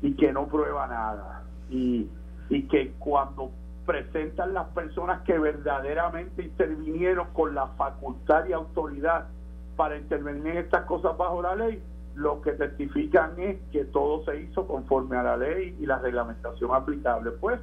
[0.02, 1.44] y que no prueba nada.
[1.70, 2.10] Y,
[2.50, 3.52] y que cuando
[3.86, 9.28] presentan las personas que verdaderamente intervinieron con la facultad y autoridad
[9.76, 11.82] para intervenir en estas cosas bajo la ley,
[12.16, 16.74] lo que testifican es que todo se hizo conforme a la ley y la reglamentación
[16.74, 17.32] aplicable.
[17.32, 17.60] Pues,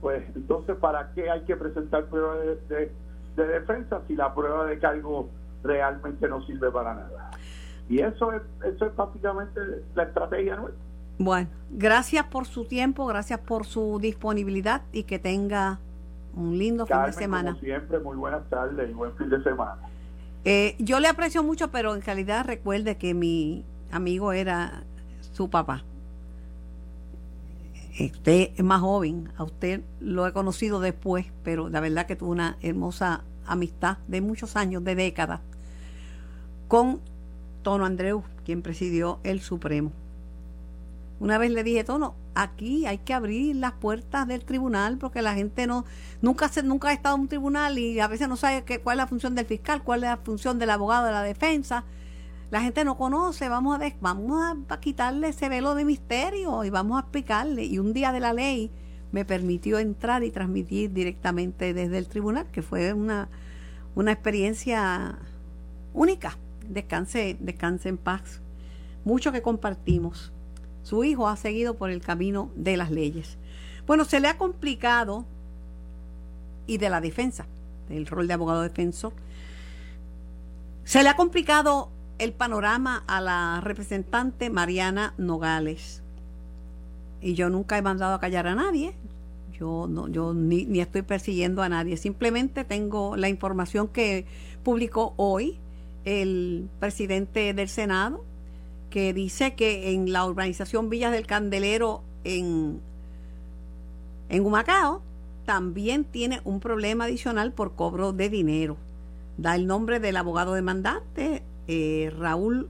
[0.00, 2.92] pues entonces, ¿para qué hay que presentar pruebas de de
[3.46, 5.28] defensa si la prueba de cargo
[5.62, 7.30] realmente no sirve para nada.
[7.88, 9.60] Y eso es, eso es básicamente
[9.94, 10.82] la estrategia nuestra.
[11.18, 15.80] Bueno, gracias por su tiempo, gracias por su disponibilidad y que tenga
[16.34, 17.50] un lindo fin de semana.
[17.52, 19.78] Como siempre, muy buenas tardes y buen fin de semana.
[20.44, 24.84] Eh, yo le aprecio mucho, pero en realidad recuerde que mi amigo era
[25.32, 25.82] su papá.
[28.00, 32.30] Usted es más joven, a usted lo he conocido después, pero la verdad que tuvo
[32.30, 35.40] una hermosa amistad de muchos años, de décadas,
[36.68, 37.00] con
[37.62, 39.92] Tono Andreu, quien presidió el Supremo.
[41.20, 45.34] Una vez le dije, Tono, aquí hay que abrir las puertas del tribunal porque la
[45.34, 45.84] gente no
[46.22, 48.98] nunca se, nunca ha estado en un tribunal y a veces no sabe qué, cuál
[48.98, 51.84] es la función del fiscal, cuál es la función del abogado de la defensa.
[52.50, 56.96] La gente no conoce, vamos a, vamos a quitarle ese velo de misterio y vamos
[56.96, 57.64] a explicarle.
[57.64, 58.70] Y un día de la ley
[59.12, 63.28] me permitió entrar y transmitir directamente desde el tribunal, que fue una,
[63.94, 65.18] una experiencia
[65.94, 66.36] única.
[66.68, 68.40] Descanse, descanse en paz.
[69.04, 70.32] Mucho que compartimos.
[70.82, 73.38] Su hijo ha seguido por el camino de las leyes.
[73.86, 75.24] Bueno, se le ha complicado
[76.66, 77.46] y de la defensa,
[77.88, 79.12] del rol de abogado defensor.
[80.84, 86.02] Se le ha complicado el panorama a la representante Mariana Nogales
[87.20, 88.94] y yo nunca he mandado a callar a nadie.
[89.58, 91.96] Yo no, yo ni, ni estoy persiguiendo a nadie.
[91.96, 94.26] Simplemente tengo la información que
[94.62, 95.58] publicó hoy
[96.04, 98.24] el presidente del Senado,
[98.90, 102.80] que dice que en la urbanización Villas del Candelero en,
[104.28, 105.02] en Humacao
[105.44, 108.76] también tiene un problema adicional por cobro de dinero.
[109.36, 112.68] Da el nombre del abogado demandante, eh, Raúl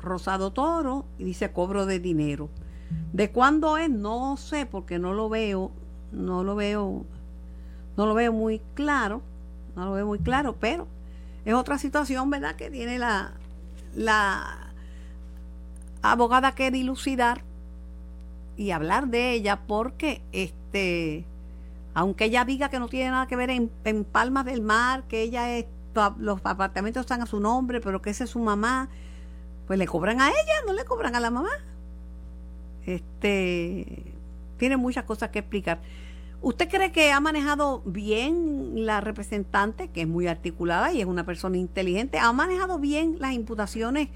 [0.00, 2.48] Rosado Toro, y dice cobro de dinero.
[3.12, 3.90] ¿De cuándo es?
[3.90, 5.70] No sé, porque no lo veo,
[6.12, 7.04] no lo veo,
[7.96, 9.22] no lo veo muy claro,
[9.76, 10.86] no lo veo muy claro, pero
[11.44, 12.56] es otra situación, ¿verdad?
[12.56, 13.32] Que tiene la,
[13.94, 14.72] la
[16.00, 17.42] abogada que dilucidar
[18.56, 21.26] y hablar de ella porque este
[21.94, 25.20] aunque ella diga que no tiene nada que ver en, en Palmas del Mar, que
[25.20, 25.66] ella es,
[26.18, 28.88] los apartamentos están a su nombre, pero que esa es su mamá,
[29.66, 31.50] pues le cobran a ella, no le cobran a la mamá
[32.86, 34.14] este
[34.58, 35.80] tiene muchas cosas que explicar.
[36.40, 41.24] ¿Usted cree que ha manejado bien la representante, que es muy articulada y es una
[41.24, 42.18] persona inteligente?
[42.18, 44.08] ¿Ha manejado bien las imputaciones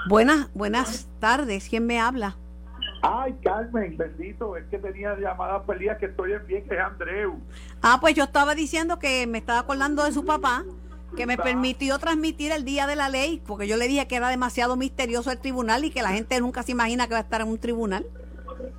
[0.09, 1.69] Buenas, buenas tardes.
[1.69, 2.37] ¿Quién me habla?
[3.07, 7.39] Ay, Carmen, bendito, es que tenía llamadas perdidas que estoy en bien, que es Andreu.
[7.83, 10.65] Ah, pues yo estaba diciendo que me estaba acordando de su papá,
[11.15, 14.31] que me permitió transmitir el día de la ley, porque yo le dije que era
[14.31, 17.43] demasiado misterioso el tribunal y que la gente nunca se imagina que va a estar
[17.43, 18.07] en un tribunal.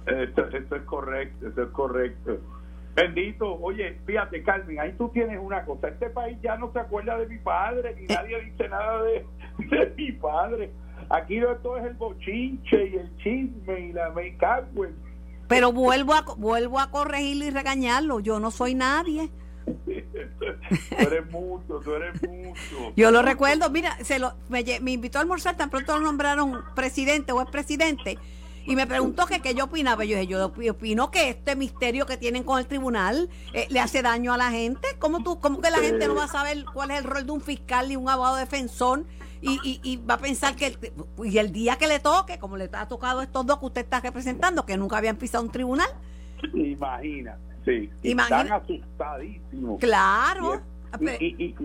[0.07, 2.39] Eso, es correcto, eso es correcto.
[2.95, 5.89] Bendito, oye, fíjate, Carmen, ahí tú tienes una cosa.
[5.89, 8.07] Este país ya no se acuerda de mi padre, ni eh.
[8.09, 9.23] nadie dice nada de,
[9.69, 10.71] de mi padre
[11.09, 14.37] Aquí todo es el bochinche y el chisme y la me
[15.47, 18.19] Pero vuelvo a, vuelvo a corregirlo y regañarlo.
[18.19, 19.29] Yo no soy nadie.
[19.65, 22.93] tú eres mucho, tú eres mucho.
[22.95, 27.31] Yo lo recuerdo, mira, se lo, me, invitó a almorzar, tan pronto lo nombraron presidente
[27.31, 28.17] o expresidente.
[28.67, 30.05] y me preguntó que qué yo opinaba.
[30.05, 34.01] Yo dije, yo opino que este misterio que tienen con el tribunal eh, le hace
[34.01, 34.87] daño a la gente.
[34.99, 37.31] ¿Cómo, tú, ¿Cómo que la gente no va a saber cuál es el rol de
[37.31, 39.05] un fiscal ni un abogado defensor?
[39.41, 40.77] Y, y, y, va a pensar que el,
[41.23, 43.81] y el día que le toque, como le ha tocado a estos dos que usted
[43.81, 45.89] está representando, que nunca habían pisado un tribunal.
[46.53, 47.89] Imagina, sí.
[48.03, 48.41] Imagina.
[48.41, 49.79] Están asustadísimos.
[49.79, 50.61] Claro.
[51.19, 51.55] Y, y,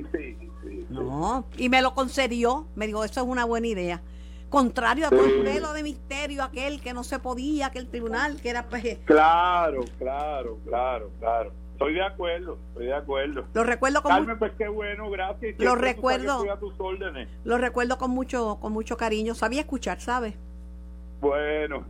[0.89, 2.67] no, y me lo concedió.
[2.75, 4.03] Me dijo, eso es una buena idea.
[4.49, 8.41] Contrario a todo el velo de misterio, aquel que no se podía, que el tribunal,
[8.41, 11.53] que era pues, Claro, claro, claro, claro.
[11.81, 13.47] Estoy de acuerdo, estoy de acuerdo.
[13.55, 15.59] Lo recuerdo con Carmen, pues qué bueno, gracias.
[15.59, 16.45] Lo recuerdo.
[16.61, 17.27] Tus órdenes.
[17.45, 19.35] Lo recuerdo con mucho con mucho cariño.
[19.35, 20.35] Sabía escuchar, ¿sabes?
[21.23, 21.87] Bueno,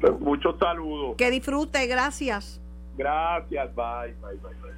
[0.00, 1.16] pues muchos saludos.
[1.16, 2.60] Que disfrute, gracias.
[2.96, 4.72] Gracias, bye, bye, bye, bye.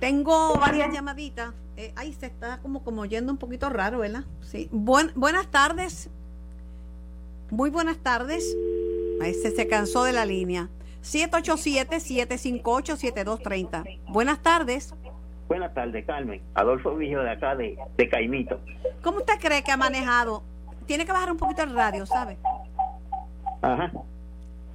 [0.00, 1.54] Tengo varias llamaditas.
[1.76, 4.24] Eh, ahí se está como, como yendo un poquito raro, ¿verdad?
[4.40, 4.68] Sí.
[4.72, 6.10] buenas tardes.
[7.50, 8.56] Muy buenas tardes.
[9.22, 10.68] Ahí se, se cansó de la línea.
[11.06, 14.00] 787-758-7230.
[14.08, 14.92] Buenas tardes.
[15.46, 16.42] Buenas tardes, Carmen.
[16.54, 18.58] Adolfo Vijo de acá, de, de Caimito.
[19.02, 20.42] ¿Cómo usted cree que ha manejado?
[20.86, 22.36] Tiene que bajar un poquito el radio, ¿sabe?
[23.62, 23.92] Ajá.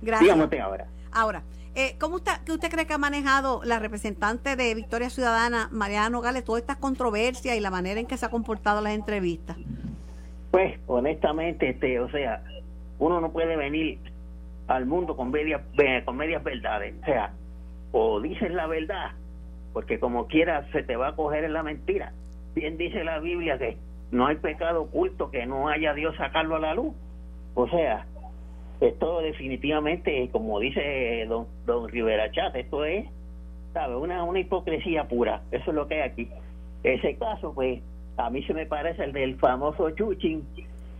[0.01, 0.33] Gracias.
[0.33, 0.87] Dígame ahora.
[1.11, 1.43] Ahora,
[1.75, 6.21] eh, ¿cómo usted, que usted cree que ha manejado la representante de Victoria Ciudadana, Mariana
[6.21, 9.57] Gales, todas estas controversias y la manera en que se ha comportado las entrevistas?
[10.51, 12.41] Pues, honestamente, este, o sea,
[12.99, 13.99] uno no puede venir
[14.75, 15.61] al mundo con medias,
[16.05, 16.95] con medias verdades.
[17.01, 17.33] O sea,
[17.91, 19.11] o dices la verdad,
[19.73, 22.13] porque como quiera se te va a coger en la mentira.
[22.55, 23.77] Bien dice la Biblia que
[24.11, 26.93] no hay pecado oculto que no haya Dios sacarlo a la luz.
[27.53, 28.05] O sea,
[28.79, 33.07] esto definitivamente, como dice don, don Rivera Chat, esto es,
[33.73, 33.95] ¿sabe?
[33.95, 35.41] Una, una hipocresía pura.
[35.51, 36.29] Eso es lo que hay aquí.
[36.83, 37.81] Ese caso, pues,
[38.17, 40.45] a mí se me parece el del famoso Chuchin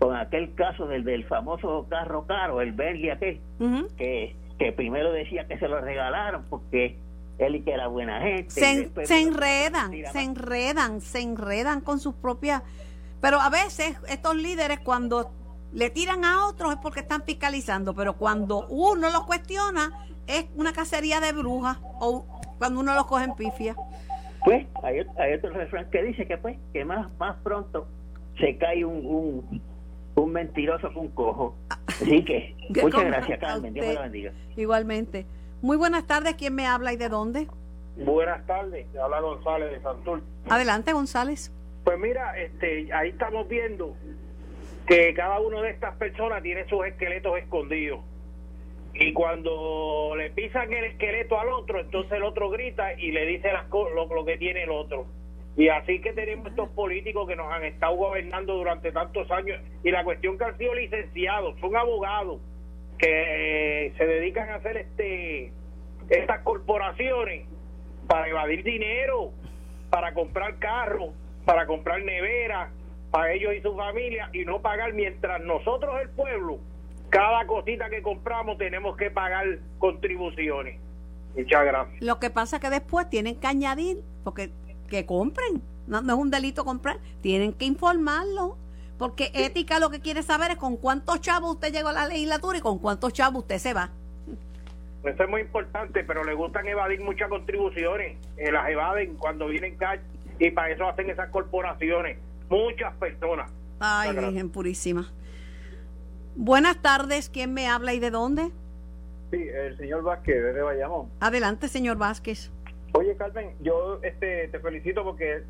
[0.02, 3.40] con aquel caso del, del famoso carro caro, el Bentley aquel,
[4.00, 6.98] que, que primero decía que se lo regalaron porque
[7.38, 8.50] él y que era buena gente.
[8.50, 12.64] Se, se enredan, se enredan, se enredan con sus propias...
[13.22, 15.30] Pero a veces estos líderes cuando
[15.72, 19.92] le tiran a otros es porque están fiscalizando, pero cuando uno los cuestiona
[20.26, 22.26] es una cacería de brujas o
[22.58, 23.76] cuando uno los coge en pifia.
[24.44, 27.88] Pues hay, hay otro refrán que dice que pues que más más pronto
[28.40, 29.71] se cae un un
[30.32, 31.56] mentiroso con cojo.
[31.88, 33.74] Así que, muchas gracias, Carmen.
[33.74, 34.32] Dios me la bendiga.
[34.56, 35.26] Igualmente.
[35.62, 36.36] Muy buenas tardes.
[36.36, 37.48] ¿Quién me habla y de dónde?
[37.98, 38.88] Buenas tardes.
[38.96, 40.22] Habla González de Santur.
[40.50, 41.52] Adelante, González.
[41.84, 43.96] Pues mira, este, ahí estamos viendo
[44.88, 48.02] que cada una de estas personas tiene sus esqueletos escondidos.
[48.94, 53.52] Y cuando le pisan el esqueleto al otro, entonces el otro grita y le dice
[53.54, 55.06] las lo, lo que tiene el otro.
[55.58, 59.92] Y así que tenemos estos políticos que nos han estado gobernando durante tantos años y
[59.92, 62.40] la cuestión que han sido licenciados, son abogados
[62.98, 65.52] que eh, se dedican a hacer este
[66.10, 67.48] estas corporaciones
[68.08, 69.32] para evadir dinero,
[69.90, 71.14] para comprar carros,
[71.46, 72.70] para comprar neveras,
[73.12, 76.60] para ellos y su familia y no pagar mientras nosotros el pueblo
[77.12, 80.80] cada cosita que compramos tenemos que pagar contribuciones.
[81.36, 82.02] Muchas gracias.
[82.02, 84.50] Lo que pasa es que después tienen que añadir, porque
[84.92, 85.64] que compren.
[85.88, 87.00] No, es un delito comprar.
[87.22, 88.58] Tienen que informarlo.
[89.00, 92.60] Porque ética lo que quiere saber es con cuántos chavos usted llegó a la legislatura
[92.60, 93.90] y con cuántos chavos usted se va.
[95.04, 98.18] Eso es muy importante, pero le gustan evadir muchas contribuciones.
[98.38, 100.02] Eh, las evaden cuando vienen cash
[100.38, 102.20] y para eso hacen esas corporaciones.
[102.48, 103.50] Muchas personas.
[103.80, 105.10] Ay, Virgen purísima.
[106.36, 108.52] Buenas tardes, ¿quién me habla y de dónde?
[109.32, 111.10] Sí, el señor Vázquez, de Bayamón.
[111.20, 112.52] Adelante, señor Vázquez.
[112.94, 115.44] Oye, Carmen, yo este, te felicito porque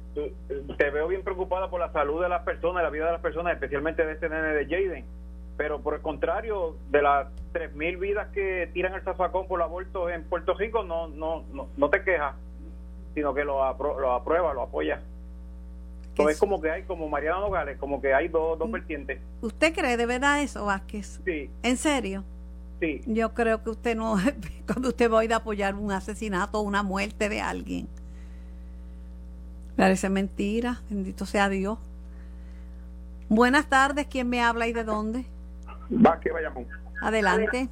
[0.77, 3.53] te veo bien preocupada por la salud de las personas, la vida de las personas,
[3.53, 5.05] especialmente de este nene de Jaden.
[5.57, 10.23] Pero por el contrario, de las 3.000 vidas que tiran el zafacón por aborto en
[10.23, 12.35] Puerto Rico, no no no, no te quejas,
[13.13, 13.57] sino que lo,
[13.99, 15.01] lo aprueba, lo apoya.
[16.09, 18.71] Entonces es como que hay, como Mariana Nogales, como que hay dos, dos mm.
[18.71, 19.19] vertientes.
[19.41, 21.21] ¿Usted cree de verdad eso, Vázquez?
[21.23, 21.49] Sí.
[21.63, 22.23] ¿En serio?
[23.05, 24.17] Yo creo que usted no,
[24.65, 27.87] cuando usted va a ir a apoyar un asesinato o una muerte de alguien.
[29.75, 31.77] Parece mentira, bendito sea Dios.
[33.29, 35.25] Buenas tardes, ¿quién me habla y de dónde?
[35.89, 36.67] Vázquez Bayamón.
[37.01, 37.69] Adelante.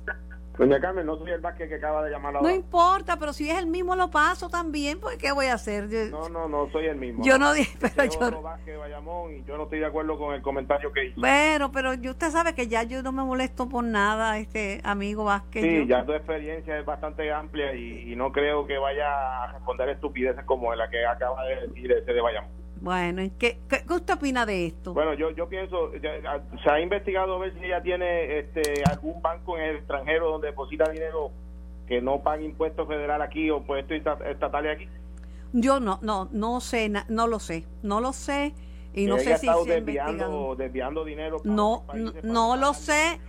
[0.60, 3.58] Doña Carmen, no soy el Vázquez que acaba de llamar No importa, pero si es
[3.58, 5.88] el mismo lo paso también, pues ¿qué voy a hacer?
[6.12, 7.24] no, no, no soy el mismo.
[7.24, 8.42] Yo no dije, pero yo...
[8.42, 11.22] Vázquez Bayamón y yo no estoy de acuerdo con el comentario que hizo.
[11.22, 15.64] Bueno, pero usted sabe que ya yo no me molesto por nada, este amigo Vázquez.
[15.64, 20.44] Sí, ya tu experiencia es bastante amplia y, no creo que vaya a responder estupideces
[20.44, 22.59] como la que acaba de decir ese de Bayamón.
[22.82, 24.94] Bueno, ¿qué, qué, qué usted opina de esto?
[24.94, 29.22] Bueno, yo, yo pienso, ya- se ha investigado a ver si ella tiene este, algún
[29.22, 31.32] banco en el extranjero donde deposita dinero
[31.88, 34.88] que no paga impuestos federal aquí o impuestos esta- estatales aquí.
[35.52, 38.54] Yo no, no, no sé, no lo sé, no lo sé
[38.94, 42.56] y no sé si ha estado se desviando, desviando dinero para No, países no, no
[42.56, 43.20] lo sé,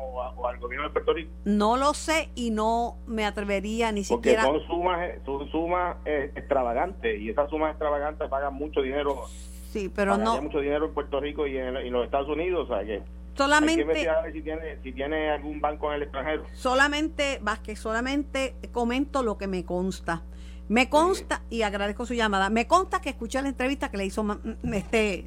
[0.00, 1.30] o, a- o al gobierno de Puerto Rico.
[1.44, 4.42] no lo sé y no me atrevería ni Porque siquiera.
[4.44, 9.24] son sumas, son sumas eh, extravagantes y esas sumas extravagantes pagan mucho dinero.
[9.72, 12.68] Sí, pero no, mucho dinero en Puerto Rico y en, en los Estados Unidos.
[12.68, 15.88] O sea que hay que solamente, investigar a ver si tiene, si tiene algún banco
[15.90, 16.44] en el extranjero.
[16.54, 20.22] solamente, Vázquez, solamente comento lo que me consta.
[20.68, 24.22] Me consta, y agradezco su llamada, me consta que escuché la entrevista que le hizo
[24.22, 25.26] ma- m- este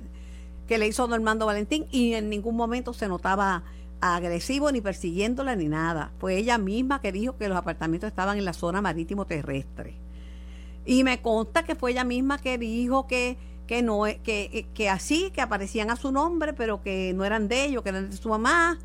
[0.70, 3.64] que le hizo Normando Valentín y en ningún momento se notaba
[4.04, 6.12] agresivo ni persiguiéndola ni nada.
[6.20, 9.96] Fue ella misma que dijo que los apartamentos estaban en la zona marítimo terrestre.
[10.86, 13.38] Y me consta que fue ella misma que dijo que,
[13.68, 17.48] que no e- que, que así, que aparecían a su nombre, pero que no eran
[17.48, 18.80] de ellos, que eran de su mamá.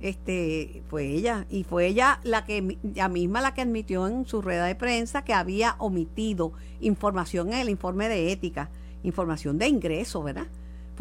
[0.00, 4.64] Este, fue ella, y fue ella la que misma la que admitió en su rueda
[4.66, 8.70] de prensa que había omitido información en el informe de ética,
[9.04, 10.48] información de ingreso, ¿verdad?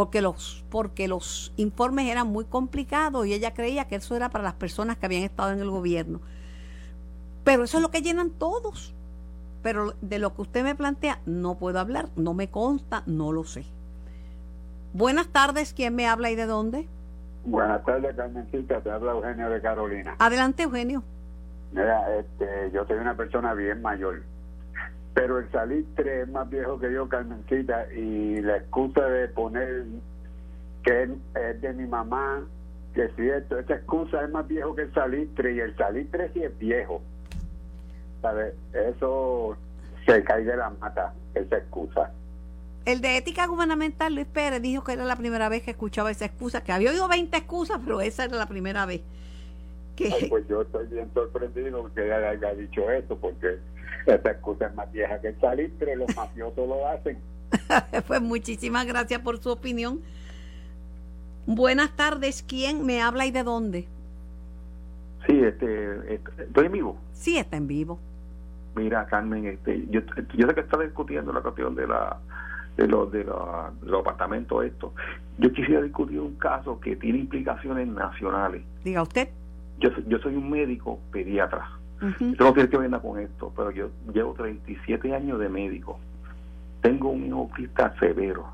[0.02, 4.43] Porque los, porque los informes eran muy complicados y ella creía que eso era para
[4.43, 6.22] las personas que habían estado en el gobierno.
[7.43, 8.95] Pero eso es lo que llenan todos.
[9.62, 13.43] Pero de lo que usted me plantea, no puedo hablar, no me consta, no lo
[13.43, 13.64] sé.
[14.93, 16.88] Buenas tardes, ¿quién me habla y de dónde?
[17.45, 18.82] Buenas tardes, Carmencita.
[18.82, 20.16] Te habla Eugenio de Carolina.
[20.18, 21.04] Adelante, Eugenio.
[21.74, 24.24] Mira, este, yo soy una persona bien mayor,
[25.14, 29.86] pero el salitre es más viejo que yo, Carmencita, y la excusa de poner
[30.84, 32.43] que es, de mi mamá,
[32.93, 36.43] que es cierto, esa excusa es más viejo que el salitre, y el salitre sí
[36.43, 37.01] es viejo.
[38.22, 38.53] ¿Sabes?
[38.74, 39.57] Eso
[40.05, 42.12] se cae de la mata, esa excusa.
[42.86, 46.26] El de ética gubernamental, Luis Pérez, dijo que era la primera vez que escuchaba esa
[46.26, 49.01] excusa, que había oído 20 excusas, pero esa era la primera vez.
[50.10, 53.58] Que, Ay, pues yo estoy bien sorprendido que ella haya dicho eso, porque
[54.06, 57.18] esa excusa es más vieja que el salitre, los mafiosos lo hacen.
[58.08, 60.02] pues muchísimas gracias por su opinión.
[61.45, 63.88] Buenas tardes, ¿quién me habla y de dónde?
[65.28, 66.97] Sí, este, est- estoy en vivo.
[67.14, 67.99] Sí, está en vivo.
[68.76, 70.02] Mira, Carmen, este, yo,
[70.36, 72.18] yo sé que está discutiendo la cuestión de la
[72.78, 74.93] de los de, la- de los apartamentos esto.
[75.38, 78.64] Yo quisiera discutir un caso que tiene implicaciones nacionales.
[78.84, 79.30] Diga usted.
[79.82, 81.70] Yo soy, yo soy un médico pediatra.
[82.20, 86.00] Yo no quiero que venga con esto, pero yo llevo 37 años de médico.
[86.82, 88.46] Tengo un hijo autista severo.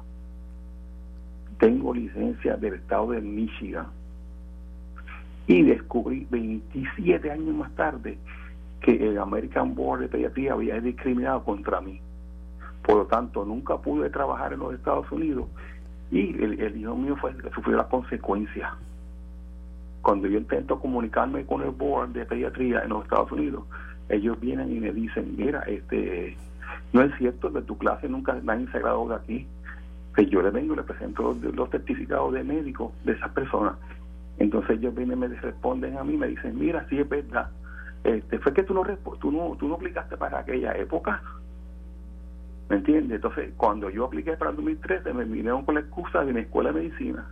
[1.60, 3.88] Tengo licencia del estado de Michigan.
[5.48, 8.18] Y descubrí 27 años más tarde
[8.82, 12.02] que el American Board de Pediatría había discriminado contra mí.
[12.84, 15.46] Por lo tanto, nunca pude trabajar en los Estados Unidos
[16.12, 18.72] y el, el hijo mío fue, sufrió las consecuencias.
[20.08, 23.66] Cuando yo intento comunicarme con el board de pediatría en los Estados Unidos,
[24.08, 26.38] ellos vienen y me dicen, mira, este,
[26.94, 29.48] no es cierto que tu clase nunca nadie se graduó de aquí.
[30.16, 33.74] Que yo le vengo y le presento los, certificados de médico de esas personas.
[34.38, 37.50] Entonces ellos vienen y me responden a mí, me dicen, mira, sí es verdad.
[38.06, 38.84] Este, fue que tú no,
[39.20, 41.22] tú no, tú no aplicaste para aquella época.
[42.70, 43.18] ¿Me entiendes?
[43.18, 46.72] Entonces, cuando yo apliqué para el 2013, me vinieron con la excusa de mi escuela
[46.72, 47.26] de medicina.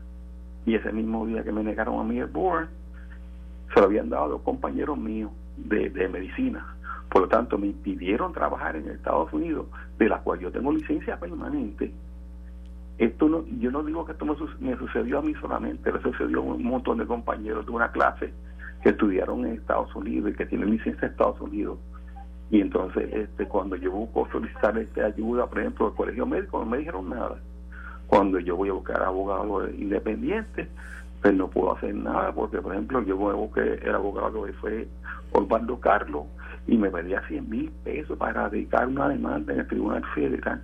[0.65, 2.67] Y ese mismo día que me negaron a mí el board,
[3.73, 6.75] se lo habían dado a dos compañeros míos de, de medicina.
[7.09, 11.19] Por lo tanto, me impidieron trabajar en Estados Unidos, de la cual yo tengo licencia
[11.19, 11.93] permanente.
[12.97, 16.39] Esto no, yo no digo que esto me, me sucedió a mí solamente, le sucedió
[16.39, 18.33] a un montón de compañeros de una clase
[18.81, 21.77] que estudiaron en Estados Unidos y que tienen licencia en Estados Unidos.
[22.51, 26.65] Y entonces, este, cuando yo busco solicitar este ayuda, por ejemplo, del colegio médico, no
[26.65, 27.37] me dijeron nada.
[28.07, 30.67] Cuando yo voy a buscar abogado independiente,
[31.21, 34.87] pues no puedo hacer nada, porque, por ejemplo, yo me busqué el abogado que fue
[35.31, 36.23] Osvaldo Carlos
[36.67, 40.61] y me pedía 100 mil pesos para dedicar una demanda en el Tribunal Federal.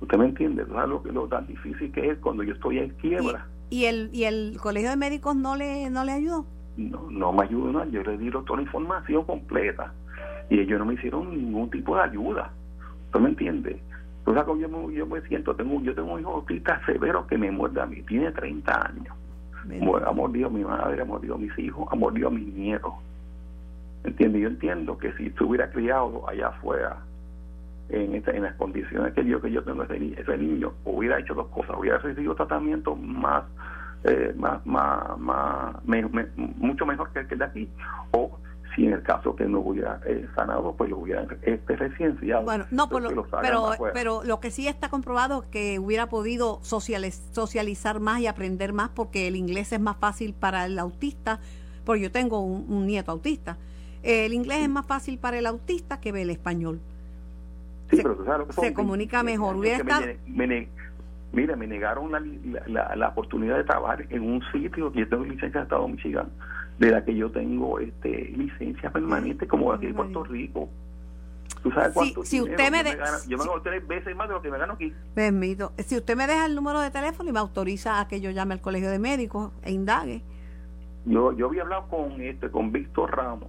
[0.00, 0.66] ¿Usted me entiende?
[0.66, 3.46] ¿Sabes lo, que, lo tan difícil que es cuando yo estoy en quiebra?
[3.70, 6.44] ¿Y el, y el colegio de médicos no le, no le ayudó?
[6.76, 9.92] no, no me ayudó nada, yo le di toda la información completa
[10.50, 12.50] y ellos no me hicieron ningún tipo de ayuda.
[13.06, 13.80] ¿Usted me entiende?
[14.22, 17.36] Entonces como yo me, yo me siento, tengo, yo tengo un hijo autista severo que
[17.36, 19.14] me muerde a mí, tiene 30 años.
[20.06, 22.92] Ha mordido a mi madre, ha mordido a mis hijos, ha mordido a mis nietos.
[24.04, 24.40] ¿Me entiende?
[24.40, 26.98] Yo entiendo que si estuviera criado allá afuera,
[27.88, 31.34] en, esta- en las condiciones que yo que yo tengo ese, ese niño, hubiera hecho
[31.34, 33.44] dos cosas, hubiera recibido tratamiento más
[34.04, 37.68] eh, más, más, más me- me- mucho mejor que el que de aquí
[38.12, 38.36] o
[38.74, 42.44] si en el caso que no hubiera eh, sanado, pues lo hubiera este, residenciado.
[42.44, 45.42] Bueno, no, por Entonces, lo- que lo sacan pero, pero lo que sí está comprobado
[45.42, 49.96] es que hubiera podido socializ- socializar más y aprender más porque el inglés es más
[49.96, 51.40] fácil para el autista,
[51.84, 53.56] porque yo tengo un, un nieto autista.
[54.02, 56.80] El inglés es más fácil para el autista que el español.
[57.90, 59.56] Sí, se- pero tú sabes lo que se comunica 20 mejor.
[59.56, 59.84] Hubiera
[60.26, 60.46] me
[61.32, 65.00] mira, me negaron la, li- la, la- la oportunidad de trabajar en un sitio que
[65.00, 66.28] yo tengo licencia de Estado de Michigan,
[66.82, 70.68] de la que yo tengo este licencia permanente como aquí en Puerto Rico.
[71.62, 73.16] ¿Tú sabes Si- cuánto si dinero usted me de- gano?
[73.28, 74.92] Yo me si- gano tres veces más de lo que me gano aquí.
[75.14, 75.72] Permito.
[75.78, 78.54] Si usted me deja el número de teléfono y me autoriza a que yo llame
[78.54, 80.22] al colegio de médicos e indague.
[81.04, 83.48] Yo, yo había hablado con este con Víctor Ramos.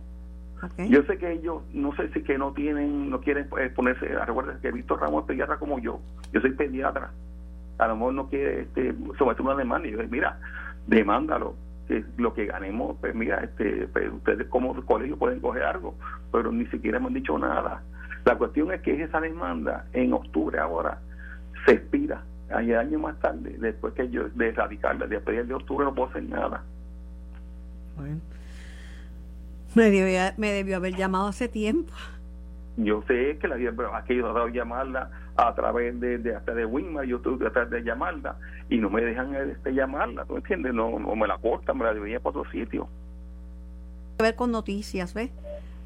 [0.89, 4.59] Yo sé que ellos, no sé si que no tienen, no quieren eh, ponerse, recuerda
[4.61, 5.99] que Víctor Ramos es pediatra como yo,
[6.31, 7.11] yo soy pediatra,
[7.79, 10.39] a lo mejor no quiere este, someter una demanda, y yo digo, mira,
[10.87, 11.55] demándalo,
[11.87, 15.95] que lo que ganemos, pues mira, este, pues, ustedes como colegio pueden coger algo,
[16.31, 17.81] pero ni siquiera han dicho nada.
[18.25, 20.99] La cuestión es que esa demanda en octubre ahora
[21.65, 25.85] se expira, año año más tarde, después que yo de erradicarla, después del de octubre
[25.85, 26.63] no puedo hacer nada.
[27.97, 28.19] Bueno.
[29.75, 31.93] Me debió, me debió haber llamado hace tiempo.
[32.77, 37.05] yo sé que la pero aquí yo llamarla a través de, de hasta de Winmar,
[37.05, 38.35] yo estoy tratando de llamarla
[38.69, 40.73] y no me dejan este, llamarla, ¿tú entiendes?
[40.73, 42.87] No, no me la cortan, me la debería para otro sitio.
[44.17, 45.31] que ver con noticias, ¿ves?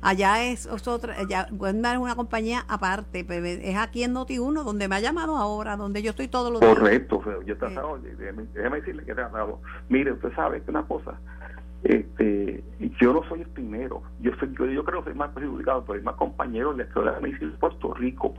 [0.01, 4.63] Allá es, es otra, allá, Wendar es una compañía aparte, pero es aquí en Noti1
[4.63, 6.75] donde me ha llamado ahora, donde yo estoy todos los días.
[6.75, 9.59] Correcto, yo he tratado, de- déjeme, déjeme decirle que he tratado.
[9.89, 11.15] Mire, usted sabe que una cosa,
[11.83, 12.63] este,
[13.01, 15.97] yo no soy el primero, yo soy, yo, yo creo que soy más perjudicado, pero
[15.97, 18.35] hay más compañeros de la Escuela de Medicina de Puerto Rico.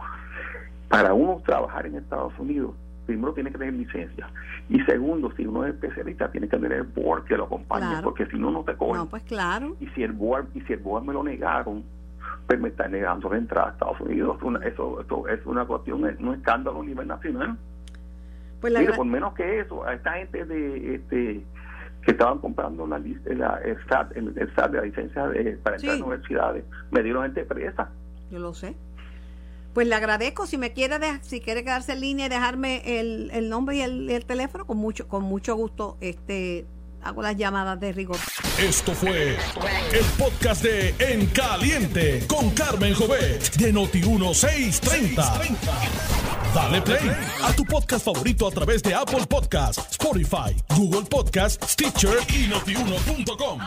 [0.89, 2.75] Para uno trabajar en Estados Unidos,
[3.07, 4.29] primero tiene que tener licencia.
[4.69, 8.05] Y segundo, si uno es especialista, tiene que tener el board que lo acompañe, Claro.
[8.05, 8.97] porque si no, no te cogen.
[8.97, 9.77] No, pues claro.
[9.81, 11.83] y si el board y si el board me lo negaron
[12.47, 16.07] pues me están negando la entrada a Estados Unidos Una- eso, eso es una cuestión
[16.09, 17.57] es un escándalo a nivel nacional
[18.61, 21.45] Pues la Mire, por menos que eso a esta gente de este
[22.03, 25.59] que estaban comprando la, lis- la- el SAT el, el SAT de la licencia de-
[25.63, 26.01] para entrar Sí.
[26.01, 27.91] a universidades me dieron gente presa
[28.31, 28.75] Yo lo sé.
[29.75, 33.49] Pues le agradezco si me quiere si quiere quedarse en línea y dejarme el, el
[33.49, 36.67] nombre y el, el teléfono con mucho con mucho gusto este
[37.03, 38.17] hago las llamadas de rigor.
[38.59, 39.37] Esto fue
[39.93, 45.57] el podcast de En Caliente con Carmen Jovet de Noti1630.
[46.55, 47.11] Dale play
[47.43, 53.61] a tu podcast favorito a través de Apple Podcasts, Spotify, Google Podcasts, Stitcher y notiuno.com.